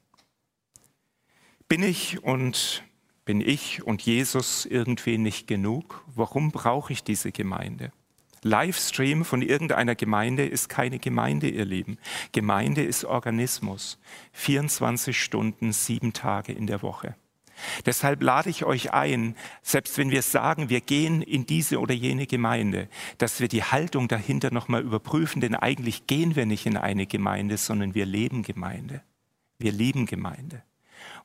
Bin 1.67 1.83
ich 1.83 2.23
und 2.23 2.83
bin 3.25 3.41
ich 3.41 3.83
und 3.83 4.01
Jesus 4.01 4.65
irgendwie 4.65 5.17
nicht 5.17 5.47
genug? 5.47 6.03
Warum 6.13 6.51
brauche 6.51 6.93
ich 6.93 7.03
diese 7.03 7.31
Gemeinde? 7.31 7.91
Livestream 8.43 9.23
von 9.23 9.41
irgendeiner 9.41 9.95
Gemeinde 9.95 10.45
ist 10.45 10.67
keine 10.67 10.99
Gemeinde, 10.99 11.49
ihr 11.49 11.65
Lieben. 11.65 11.97
Gemeinde 12.33 12.83
ist 12.83 13.05
Organismus. 13.05 13.97
24 14.33 15.21
Stunden, 15.21 15.71
sieben 15.71 16.11
Tage 16.11 16.51
in 16.51 16.67
der 16.67 16.81
Woche. 16.81 17.15
Deshalb 17.85 18.21
lade 18.21 18.49
ich 18.49 18.65
euch 18.65 18.93
ein, 18.93 19.35
selbst 19.61 19.97
wenn 19.97 20.11
wir 20.11 20.21
sagen, 20.21 20.69
wir 20.69 20.81
gehen 20.81 21.21
in 21.21 21.45
diese 21.45 21.79
oder 21.79 21.93
jene 21.93 22.27
Gemeinde, 22.27 22.89
dass 23.17 23.39
wir 23.39 23.47
die 23.47 23.63
Haltung 23.63 24.07
dahinter 24.07 24.51
nochmal 24.51 24.81
überprüfen, 24.81 25.41
denn 25.41 25.55
eigentlich 25.55 26.07
gehen 26.07 26.35
wir 26.35 26.45
nicht 26.45 26.65
in 26.65 26.77
eine 26.77 27.05
Gemeinde, 27.05 27.57
sondern 27.57 27.95
wir 27.95 28.05
leben 28.05 28.43
Gemeinde. 28.43 29.01
Wir 29.57 29.71
lieben 29.71 30.05
Gemeinde. 30.05 30.63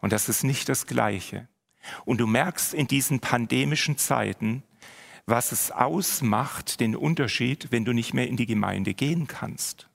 Und 0.01 0.12
das 0.12 0.29
ist 0.29 0.44
nicht 0.44 0.68
das 0.68 0.87
Gleiche. 0.87 1.48
Und 2.05 2.18
du 2.18 2.27
merkst 2.27 2.74
in 2.74 2.87
diesen 2.87 3.20
pandemischen 3.20 3.98
Zeiten, 3.98 4.62
was 5.27 5.53
es 5.53 5.70
ausmacht, 5.70 6.81
den 6.81 6.96
Unterschied, 6.96 7.68
wenn 7.70 7.85
du 7.85 7.92
nicht 7.92 8.14
mehr 8.14 8.29
in 8.29 8.37
die 8.37 8.46
Gemeinde 8.46 8.94
gehen 8.94 9.27
kannst. 9.27 9.88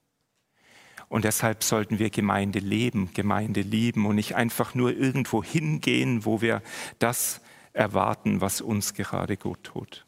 Und 1.13 1.25
deshalb 1.25 1.63
sollten 1.63 1.99
wir 1.99 2.09
Gemeinde 2.09 2.57
leben, 2.57 3.11
Gemeinde 3.13 3.61
lieben 3.61 4.07
und 4.07 4.15
nicht 4.15 4.33
einfach 4.33 4.73
nur 4.73 4.97
irgendwo 4.97 5.43
hingehen, 5.43 6.25
wo 6.25 6.41
wir 6.41 6.63
das 6.97 7.39
erwarten, 7.71 8.41
was 8.41 8.61
uns 8.61 8.95
gerade 8.95 9.37
gut 9.37 9.63
tut. 9.63 10.07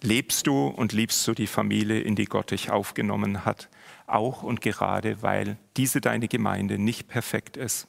Lebst 0.00 0.46
du 0.46 0.68
und 0.68 0.92
liebst 0.92 1.26
du 1.26 1.34
die 1.34 1.48
Familie, 1.48 1.98
in 2.02 2.14
die 2.14 2.26
Gott 2.26 2.52
dich 2.52 2.70
aufgenommen 2.70 3.44
hat, 3.44 3.68
auch 4.06 4.44
und 4.44 4.60
gerade, 4.60 5.22
weil 5.22 5.56
diese 5.76 6.00
deine 6.00 6.28
Gemeinde 6.28 6.78
nicht 6.78 7.08
perfekt 7.08 7.56
ist, 7.56 7.88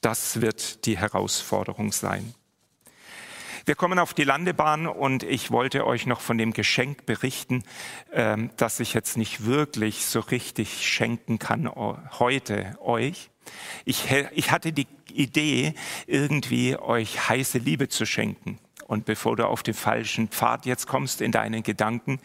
das 0.00 0.40
wird 0.40 0.86
die 0.86 0.96
Herausforderung 0.96 1.92
sein. 1.92 2.32
Wir 3.64 3.74
kommen 3.74 3.98
auf 3.98 4.14
die 4.14 4.24
Landebahn 4.24 4.86
und 4.86 5.22
ich 5.22 5.50
wollte 5.50 5.86
euch 5.86 6.06
noch 6.06 6.20
von 6.20 6.38
dem 6.38 6.52
Geschenk 6.52 7.06
berichten, 7.06 7.62
ähm, 8.12 8.50
das 8.56 8.80
ich 8.80 8.94
jetzt 8.94 9.16
nicht 9.16 9.44
wirklich 9.44 10.06
so 10.06 10.20
richtig 10.20 10.86
schenken 10.86 11.38
kann 11.38 11.70
heute 12.18 12.76
euch. 12.80 13.30
Ich 13.84 14.10
hatte 14.50 14.72
die 14.72 14.86
Idee, 15.12 15.74
irgendwie 16.06 16.76
euch 16.76 17.28
heiße 17.28 17.58
Liebe 17.58 17.88
zu 17.88 18.06
schenken 18.06 18.58
und 18.90 19.04
bevor 19.04 19.36
du 19.36 19.46
auf 19.46 19.62
den 19.62 19.74
falschen 19.74 20.26
Pfad 20.26 20.66
jetzt 20.66 20.88
kommst 20.88 21.20
in 21.20 21.30
deinen 21.30 21.62
Gedanken, 21.62 22.18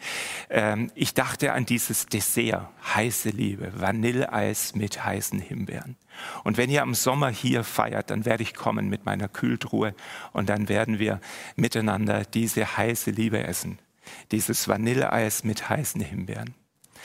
ähm, 0.50 0.90
ich 0.96 1.14
dachte 1.14 1.52
an 1.52 1.64
dieses 1.64 2.06
Dessert, 2.06 2.68
heiße 2.92 3.28
Liebe, 3.28 3.70
Vanilleeis 3.80 4.74
mit 4.74 5.04
heißen 5.04 5.38
Himbeeren. 5.38 5.96
Und 6.42 6.56
wenn 6.56 6.68
ihr 6.68 6.82
am 6.82 6.94
Sommer 6.94 7.28
hier 7.28 7.62
feiert, 7.62 8.10
dann 8.10 8.24
werde 8.24 8.42
ich 8.42 8.52
kommen 8.52 8.88
mit 8.88 9.06
meiner 9.06 9.28
Kühltruhe 9.28 9.94
und 10.32 10.48
dann 10.48 10.68
werden 10.68 10.98
wir 10.98 11.20
miteinander 11.54 12.24
diese 12.24 12.76
heiße 12.76 13.12
Liebe 13.12 13.44
essen. 13.44 13.78
Dieses 14.32 14.66
Vanilleeis 14.66 15.44
mit 15.44 15.68
heißen 15.68 16.00
Himbeeren. 16.00 16.52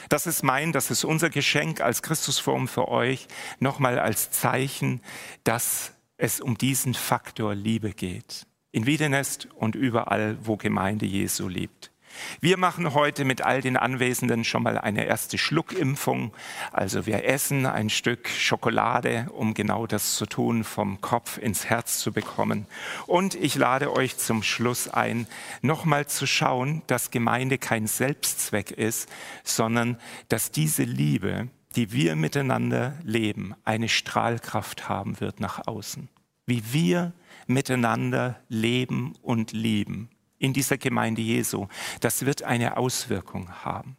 Das 0.10 0.26
ist 0.26 0.41
mein, 0.41 0.71
das 0.71 0.89
ist 0.89 1.04
unser 1.04 1.30
Geschenk 1.30 1.82
als 1.82 2.02
Christusform 2.02 2.67
für 2.67 2.88
euch, 2.88 3.28
nochmal 3.60 4.00
als 4.00 4.32
Zeichen, 4.32 5.02
dass 5.43 5.91
es 6.17 6.41
um 6.41 6.58
diesen 6.58 6.95
Faktor 6.95 7.54
Liebe 7.54 7.91
geht 7.91 8.47
in 8.71 8.86
Wiedenest 8.86 9.47
und 9.55 9.75
überall, 9.75 10.38
wo 10.43 10.57
Gemeinde 10.57 11.05
Jesu 11.05 11.47
lebt. 11.47 11.91
Wir 12.39 12.57
machen 12.57 12.93
heute 12.93 13.25
mit 13.25 13.41
all 13.41 13.62
den 13.62 13.77
Anwesenden 13.77 14.43
schon 14.43 14.63
mal 14.63 14.77
eine 14.77 15.05
erste 15.05 15.38
Schluckimpfung. 15.38 16.34
Also 16.71 17.05
wir 17.05 17.25
essen 17.25 17.65
ein 17.65 17.89
Stück 17.89 18.29
Schokolade, 18.29 19.27
um 19.34 19.53
genau 19.53 19.88
das 19.88 20.15
zu 20.15 20.25
tun, 20.25 20.63
vom 20.63 21.01
Kopf 21.01 21.38
ins 21.38 21.65
Herz 21.65 21.99
zu 21.99 22.12
bekommen. 22.12 22.65
Und 23.07 23.36
ich 23.36 23.55
lade 23.55 23.93
euch 23.93 24.17
zum 24.17 24.43
Schluss 24.43 24.88
ein, 24.88 25.27
nochmal 25.62 26.07
zu 26.07 26.27
schauen, 26.27 26.81
dass 26.88 27.12
Gemeinde 27.12 27.57
kein 27.57 27.88
Selbstzweck 27.88 28.71
ist, 28.71 29.10
sondern 29.43 29.97
dass 30.29 30.51
diese 30.51 30.84
Liebe, 30.84 31.47
die 31.75 31.91
wir 31.91 32.15
miteinander 32.15 32.93
leben, 33.03 33.55
eine 33.63 33.89
Strahlkraft 33.89 34.89
haben 34.89 35.19
wird 35.19 35.39
nach 35.39 35.67
außen. 35.67 36.10
Wie 36.45 36.63
wir 36.73 37.13
miteinander 37.54 38.40
leben 38.48 39.14
und 39.22 39.52
lieben 39.52 40.10
in 40.42 40.54
dieser 40.54 40.78
Gemeinde 40.78 41.22
Jesu, 41.22 41.68
das 42.00 42.26
wird 42.26 42.44
eine 42.44 42.78
Auswirkung 42.78 43.50
haben. 43.64 43.96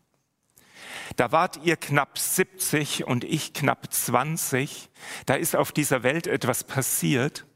Da 1.17 1.31
wart 1.31 1.61
ihr 1.65 1.77
knapp 1.77 2.19
70 2.19 3.07
und 3.07 3.25
ich 3.25 3.53
knapp 3.53 3.93
20. 3.93 4.91
Da 5.27 5.35
ist 5.35 5.55
auf 5.55 5.73
dieser 5.73 6.03
Welt 6.03 6.27
etwas 6.27 6.65
passiert. 6.65 7.47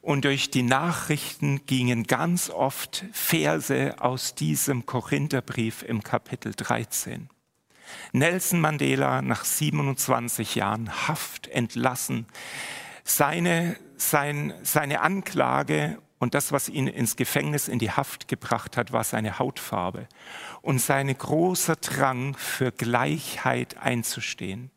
Und 0.00 0.24
durch 0.24 0.50
die 0.50 0.62
Nachrichten 0.62 1.66
gingen 1.66 2.04
ganz 2.04 2.48
oft 2.48 3.04
Verse 3.12 3.94
aus 4.00 4.34
diesem 4.34 4.86
Korintherbrief 4.86 5.82
im 5.82 6.02
Kapitel 6.02 6.54
13. 6.54 7.28
Nelson 8.12 8.60
Mandela 8.60 9.20
nach 9.20 9.44
27 9.44 10.54
Jahren 10.54 11.08
Haft 11.08 11.48
entlassen. 11.48 12.26
Seine, 13.04 13.76
sein, 13.96 14.54
seine 14.62 15.00
Anklage 15.00 15.98
und 16.18 16.34
das, 16.34 16.52
was 16.52 16.68
ihn 16.68 16.86
ins 16.86 17.16
Gefängnis 17.16 17.66
in 17.66 17.78
die 17.78 17.90
Haft 17.90 18.28
gebracht 18.28 18.76
hat, 18.76 18.92
war 18.92 19.04
seine 19.04 19.38
Hautfarbe 19.38 20.06
und 20.60 20.78
sein 20.78 21.16
großer 21.16 21.76
Drang 21.76 22.34
für 22.36 22.72
Gleichheit 22.72 23.78
einzustehen, 23.78 24.70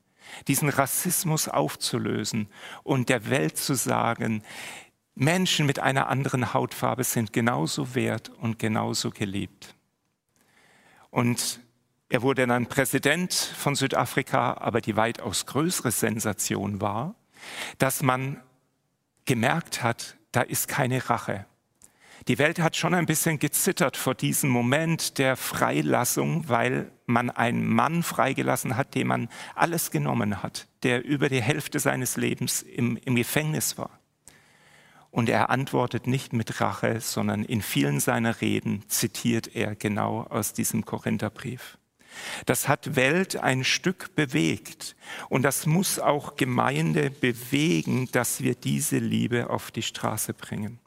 diesen 0.47 0.69
Rassismus 0.69 1.49
aufzulösen 1.49 2.47
und 2.83 3.09
der 3.09 3.29
Welt 3.29 3.57
zu 3.57 3.73
sagen, 3.75 4.41
Menschen 5.15 5.65
mit 5.65 5.79
einer 5.79 6.07
anderen 6.07 6.53
Hautfarbe 6.53 7.03
sind 7.03 7.33
genauso 7.33 7.93
wert 7.93 8.29
und 8.29 8.57
genauso 8.57 9.11
geliebt. 9.11 9.75
Und 11.11 11.59
er 12.09 12.21
wurde 12.21 12.47
dann 12.47 12.67
Präsident 12.67 13.33
von 13.33 13.75
Südafrika, 13.75 14.53
aber 14.53 14.81
die 14.81 14.95
weitaus 14.95 15.45
größere 15.45 15.91
Sensation 15.91 16.79
war, 16.79 17.15
dass 17.77 18.01
man 18.01 18.41
gemerkt 19.25 19.83
hat, 19.83 20.17
da 20.31 20.41
ist 20.41 20.67
keine 20.67 21.09
Rache. 21.09 21.45
Die 22.27 22.37
Welt 22.37 22.59
hat 22.59 22.77
schon 22.77 22.93
ein 22.93 23.05
bisschen 23.05 23.37
gezittert 23.37 23.97
vor 23.97 24.15
diesem 24.15 24.49
Moment 24.49 25.17
der 25.17 25.35
Freilassung, 25.35 26.47
weil 26.47 26.91
man 27.05 27.29
einen 27.29 27.67
Mann 27.67 28.01
freigelassen 28.01 28.77
hat, 28.77 28.95
dem 28.95 29.07
man 29.07 29.29
alles 29.55 29.91
genommen 29.91 30.41
hat, 30.41 30.67
der 30.83 31.03
über 31.03 31.27
die 31.27 31.41
Hälfte 31.41 31.79
seines 31.79 32.15
Lebens 32.15 32.61
im, 32.61 32.97
im 32.97 33.15
Gefängnis 33.15 33.77
war. 33.77 33.99
Und 35.11 35.29
er 35.29 35.49
antwortet 35.49 36.07
nicht 36.07 36.33
mit 36.33 36.61
Rache, 36.61 37.01
sondern 37.01 37.43
in 37.43 37.61
vielen 37.61 37.99
seiner 37.99 38.41
Reden 38.41 38.83
zitiert 38.87 39.53
er 39.53 39.75
genau 39.75 40.21
aus 40.21 40.53
diesem 40.53 40.85
Korintherbrief. 40.85 41.77
Das 42.45 42.67
hat 42.67 42.95
Welt 42.95 43.37
ein 43.37 43.63
Stück 43.63 44.15
bewegt 44.15 44.95
und 45.29 45.43
das 45.43 45.65
muss 45.65 45.99
auch 45.99 46.35
Gemeinde 46.35 47.09
bewegen, 47.09 48.09
dass 48.11 48.41
wir 48.41 48.55
diese 48.55 48.97
Liebe 48.97 49.49
auf 49.49 49.71
die 49.71 49.81
Straße 49.81 50.33
bringen. 50.33 50.79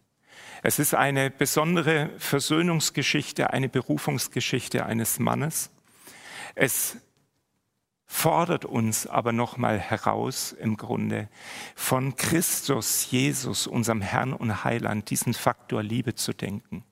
Es 0.62 0.78
ist 0.78 0.94
eine 0.94 1.30
besondere 1.30 2.10
Versöhnungsgeschichte, 2.18 3.50
eine 3.50 3.68
Berufungsgeschichte 3.68 4.86
eines 4.86 5.18
Mannes. 5.18 5.70
Es 6.54 6.96
fordert 8.06 8.64
uns 8.64 9.06
aber 9.06 9.32
nochmal 9.32 9.78
heraus 9.78 10.52
im 10.52 10.76
Grunde 10.76 11.28
von 11.74 12.16
Christus, 12.16 13.10
Jesus, 13.10 13.66
unserem 13.66 14.00
Herrn 14.00 14.32
und 14.32 14.64
Heiland, 14.64 15.10
diesen 15.10 15.34
Faktor 15.34 15.82
Liebe 15.82 16.14
zu 16.14 16.32
denken. 16.32 16.84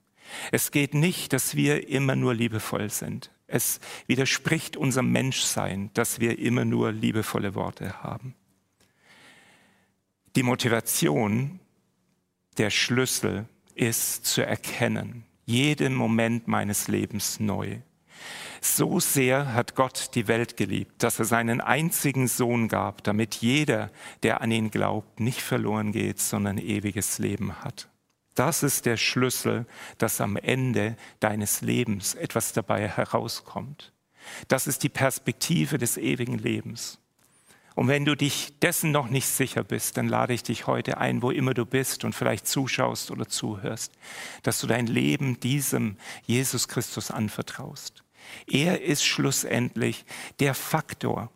Es 0.51 0.71
geht 0.71 0.93
nicht, 0.93 1.33
dass 1.33 1.55
wir 1.55 1.87
immer 1.89 2.15
nur 2.15 2.33
liebevoll 2.33 2.89
sind. 2.89 3.31
Es 3.47 3.79
widerspricht 4.07 4.75
unserem 4.75 5.11
Menschsein, 5.11 5.91
dass 5.93 6.19
wir 6.19 6.39
immer 6.39 6.65
nur 6.65 6.91
liebevolle 6.91 7.55
Worte 7.55 8.01
haben. 8.03 8.35
Die 10.35 10.43
Motivation, 10.43 11.59
der 12.57 12.69
Schlüssel 12.69 13.45
ist 13.75 14.25
zu 14.25 14.45
erkennen, 14.45 15.23
jeden 15.45 15.93
Moment 15.93 16.47
meines 16.47 16.87
Lebens 16.87 17.39
neu. 17.39 17.79
So 18.61 18.99
sehr 18.99 19.53
hat 19.53 19.75
Gott 19.75 20.15
die 20.15 20.27
Welt 20.27 20.57
geliebt, 20.57 21.03
dass 21.03 21.19
er 21.19 21.25
seinen 21.25 21.61
einzigen 21.61 22.27
Sohn 22.27 22.67
gab, 22.67 23.03
damit 23.03 23.35
jeder, 23.35 23.91
der 24.23 24.41
an 24.41 24.51
ihn 24.51 24.71
glaubt, 24.71 25.19
nicht 25.19 25.41
verloren 25.41 25.91
geht, 25.91 26.19
sondern 26.19 26.57
ewiges 26.57 27.19
Leben 27.19 27.63
hat. 27.63 27.89
Das 28.35 28.63
ist 28.63 28.85
der 28.85 28.97
Schlüssel, 28.97 29.65
dass 29.97 30.21
am 30.21 30.35
Ende 30.35 30.97
deines 31.19 31.61
Lebens 31.61 32.15
etwas 32.15 32.53
dabei 32.53 32.87
herauskommt. 32.87 33.93
Das 34.47 34.67
ist 34.67 34.83
die 34.83 34.89
Perspektive 34.89 35.77
des 35.77 35.97
ewigen 35.97 36.37
Lebens. 36.37 36.99
Und 37.75 37.89
wenn 37.89 38.05
du 38.05 38.15
dich 38.15 38.57
dessen 38.59 38.91
noch 38.91 39.09
nicht 39.09 39.27
sicher 39.27 39.63
bist, 39.63 39.97
dann 39.97 40.07
lade 40.07 40.33
ich 40.33 40.43
dich 40.43 40.65
heute 40.65 40.97
ein, 40.97 41.21
wo 41.21 41.29
immer 41.29 41.53
du 41.53 41.65
bist 41.65 42.05
und 42.05 42.15
vielleicht 42.15 42.47
zuschaust 42.47 43.11
oder 43.11 43.27
zuhörst, 43.27 43.91
dass 44.43 44.61
du 44.61 44.67
dein 44.67 44.87
Leben 44.87 45.39
diesem 45.41 45.97
Jesus 46.25 46.69
Christus 46.69 47.11
anvertraust. 47.11 48.03
Er 48.47 48.81
ist 48.81 49.03
schlussendlich 49.03 50.05
der 50.39 50.53
Faktor, 50.53 51.31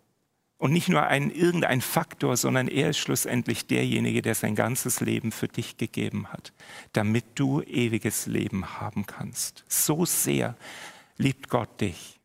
und 0.60 0.74
nicht 0.74 0.90
nur 0.90 1.08
ein 1.08 1.32
irgendein 1.32 1.80
Faktor, 1.82 2.36
sondern 2.38 2.68
er 2.68 2.90
ist 2.90 3.00
schlussendlich 3.00 3.66
derjenige, 3.66 4.22
der 4.22 4.36
sein 4.36 4.56
ganzes 4.56 5.00
Leben 5.00 5.32
für 5.32 5.48
dich 5.48 5.78
gegeben 5.78 6.28
hat, 6.28 6.52
damit 6.92 7.26
du 7.36 7.62
ewiges 7.62 8.28
Leben 8.28 8.80
haben 8.80 9.06
kannst. 9.06 9.64
So 9.70 10.06
sehr 10.06 10.56
liebt 11.18 11.50
Gott 11.50 11.80
dich, 11.82 12.20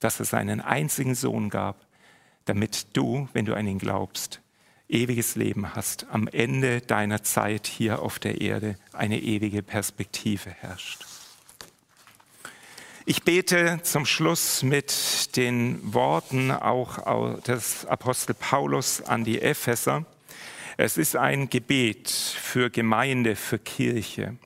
dass 0.00 0.18
er 0.18 0.24
seinen 0.24 0.62
einzigen 0.62 1.14
Sohn 1.14 1.50
gab, 1.50 1.86
damit 2.46 2.96
du, 2.96 3.28
wenn 3.34 3.44
du 3.44 3.54
an 3.54 3.66
ihn 3.66 3.78
glaubst, 3.78 4.40
ewiges 4.88 5.36
Leben 5.36 5.74
hast. 5.74 6.06
Am 6.10 6.26
Ende 6.26 6.80
deiner 6.80 7.22
Zeit 7.22 7.66
hier 7.66 8.00
auf 8.00 8.18
der 8.18 8.40
Erde 8.40 8.76
eine 8.94 9.20
ewige 9.20 9.62
Perspektive 9.62 10.50
herrscht. 10.50 11.04
Ich 13.06 13.22
bete 13.22 13.80
zum 13.82 14.06
Schluss 14.06 14.62
mit 14.62 15.36
den 15.36 15.92
Worten 15.92 16.50
auch 16.50 17.38
des 17.42 17.84
Apostel 17.84 18.32
Paulus 18.32 19.02
an 19.02 19.24
die 19.24 19.42
Epheser. 19.42 20.06
Es 20.78 20.96
ist 20.96 21.14
ein 21.14 21.50
Gebet 21.50 22.08
für 22.08 22.70
Gemeinde, 22.70 23.36
für 23.36 23.58
Kirche. 23.58 24.38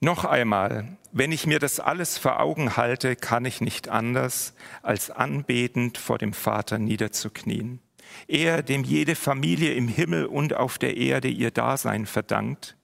Noch 0.00 0.24
einmal, 0.24 0.96
wenn 1.12 1.30
ich 1.30 1.46
mir 1.46 1.60
das 1.60 1.78
alles 1.78 2.18
vor 2.18 2.40
Augen 2.40 2.76
halte, 2.76 3.14
kann 3.14 3.44
ich 3.44 3.60
nicht 3.60 3.90
anders, 3.90 4.54
als 4.82 5.12
anbetend 5.12 5.98
vor 5.98 6.18
dem 6.18 6.32
Vater 6.32 6.80
niederzuknien. 6.80 7.78
Er, 8.26 8.64
dem 8.64 8.82
jede 8.82 9.14
Familie 9.14 9.74
im 9.74 9.86
Himmel 9.86 10.26
und 10.26 10.54
auf 10.54 10.78
der 10.78 10.96
Erde 10.96 11.28
ihr 11.28 11.52
Dasein 11.52 12.06
verdankt, 12.06 12.76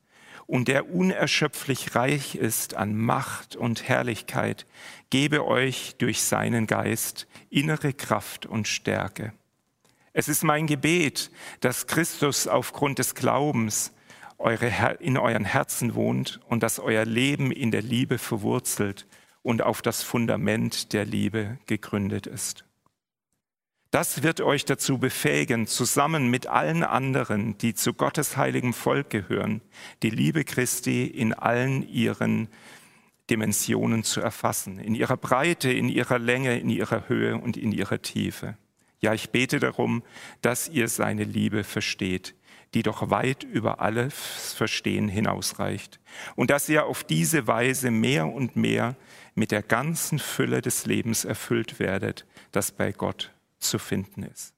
und 0.48 0.66
der 0.66 0.90
unerschöpflich 0.90 1.94
reich 1.94 2.34
ist 2.34 2.74
an 2.74 2.96
Macht 2.96 3.54
und 3.54 3.87
Herrlichkeit, 3.87 4.66
gebe 5.11 5.46
euch 5.46 5.94
durch 5.98 6.22
seinen 6.22 6.66
Geist 6.66 7.28
innere 7.50 7.92
Kraft 7.92 8.46
und 8.46 8.66
Stärke. 8.66 9.34
Es 10.14 10.26
ist 10.26 10.44
mein 10.44 10.66
Gebet, 10.66 11.30
dass 11.61 11.87
Christus 11.87 12.48
aufgrund 12.48 12.98
des 12.98 13.14
Glaubens 13.14 13.92
in 15.00 15.18
euren 15.18 15.44
Herzen 15.44 15.94
wohnt 15.94 16.40
und 16.48 16.62
dass 16.62 16.78
euer 16.78 17.04
Leben 17.04 17.52
in 17.52 17.70
der 17.70 17.82
Liebe 17.82 18.16
verwurzelt 18.16 19.06
und 19.42 19.61
auf 19.61 19.82
das 19.82 20.02
Fundament 20.02 20.94
der 20.94 21.04
Liebe 21.04 21.58
gegründet 21.66 22.26
ist. 22.26 22.64
Das 23.90 24.22
wird 24.22 24.42
euch 24.42 24.66
dazu 24.66 24.98
befähigen, 24.98 25.66
zusammen 25.66 26.29
mit 26.29 26.46
allen 26.46 26.85
anderen, 26.85 27.57
die 27.57 27.72
zu 27.72 27.94
Gottes 27.94 28.37
heiligem 28.37 28.74
Volk 28.74 29.09
gehören, 29.09 29.62
die 30.03 30.11
Liebe 30.11 30.44
Christi 30.44 31.07
in 31.07 31.33
allen 31.33 31.88
ihren 31.88 32.48
Dimensionen 33.31 34.05
zu 34.05 34.20
erfassen, 34.20 34.79
in 34.79 34.94
ihrer 34.94 35.16
Breite, 35.16 35.72
in 35.72 35.88
ihrer 35.88 36.18
Länge, 36.18 36.59
in 36.59 36.68
ihrer 36.68 37.09
Höhe 37.09 37.38
und 37.38 37.57
in 37.57 37.72
ihrer 37.72 38.03
Tiefe. 38.03 38.59
Ja, 39.01 39.14
ich 39.14 39.31
bete 39.31 39.59
darum, 39.59 40.03
dass 40.42 40.68
ihr 40.68 40.88
seine 40.88 41.24
Liebe 41.24 41.64
versteht, 41.64 42.35
die 42.74 42.83
doch 42.83 43.09
weit 43.09 43.42
über 43.42 43.81
alles 43.81 44.53
Verstehen 44.53 45.09
hinausreicht, 45.09 45.98
und 46.37 46.51
dass 46.51 46.68
ihr 46.68 46.85
auf 46.85 47.05
diese 47.05 47.46
Weise 47.46 47.90
mehr 47.90 48.27
und 48.27 48.55
mehr 48.55 48.96
mit 49.35 49.51
der 49.51 49.62
ganzen 49.62 50.18
Fülle 50.18 50.61
des 50.61 50.85
Lebens 50.85 51.24
erfüllt 51.24 51.79
werdet, 51.79 52.27
das 52.53 52.70
bei 52.70 52.92
Gott 52.92 53.33
zu 53.58 53.78
finden 53.78 54.22
ist. 54.22 54.54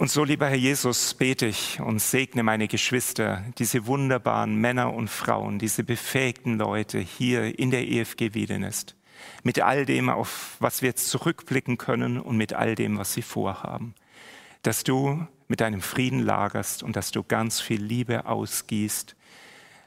Und 0.00 0.10
so, 0.10 0.24
lieber 0.24 0.48
Herr 0.48 0.56
Jesus, 0.56 1.12
bete 1.12 1.44
ich 1.44 1.78
und 1.78 2.00
segne 2.00 2.42
meine 2.42 2.68
Geschwister, 2.68 3.44
diese 3.58 3.86
wunderbaren 3.86 4.56
Männer 4.56 4.94
und 4.94 5.08
Frauen, 5.10 5.58
diese 5.58 5.84
befähigten 5.84 6.56
Leute 6.56 6.98
hier 6.98 7.58
in 7.58 7.70
der 7.70 7.86
EFG 7.86 8.32
Wiedenest, 8.32 8.96
mit 9.42 9.60
all 9.60 9.84
dem, 9.84 10.08
auf 10.08 10.56
was 10.58 10.80
wir 10.80 10.88
jetzt 10.88 11.10
zurückblicken 11.10 11.76
können 11.76 12.18
und 12.18 12.38
mit 12.38 12.54
all 12.54 12.76
dem, 12.76 12.96
was 12.96 13.12
sie 13.12 13.20
vorhaben. 13.20 13.94
Dass 14.62 14.84
du 14.84 15.26
mit 15.48 15.60
deinem 15.60 15.82
Frieden 15.82 16.20
lagerst 16.20 16.82
und 16.82 16.96
dass 16.96 17.10
du 17.10 17.22
ganz 17.22 17.60
viel 17.60 17.82
Liebe 17.82 18.24
ausgießt 18.24 19.16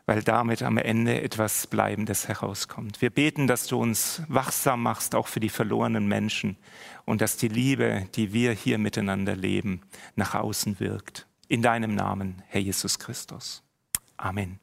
weil 0.05 0.21
damit 0.21 0.61
am 0.63 0.77
Ende 0.77 1.21
etwas 1.21 1.67
Bleibendes 1.67 2.27
herauskommt. 2.27 3.01
Wir 3.01 3.09
beten, 3.09 3.47
dass 3.47 3.67
du 3.67 3.79
uns 3.79 4.21
wachsam 4.27 4.83
machst, 4.83 5.15
auch 5.15 5.27
für 5.27 5.39
die 5.39 5.49
verlorenen 5.49 6.07
Menschen 6.07 6.57
und 7.05 7.21
dass 7.21 7.37
die 7.37 7.47
Liebe, 7.47 8.07
die 8.15 8.33
wir 8.33 8.51
hier 8.51 8.77
miteinander 8.77 9.35
leben, 9.35 9.81
nach 10.15 10.35
außen 10.35 10.79
wirkt. 10.79 11.27
In 11.47 11.61
deinem 11.61 11.95
Namen, 11.95 12.41
Herr 12.47 12.61
Jesus 12.61 12.99
Christus. 12.99 13.63
Amen. 14.17 14.62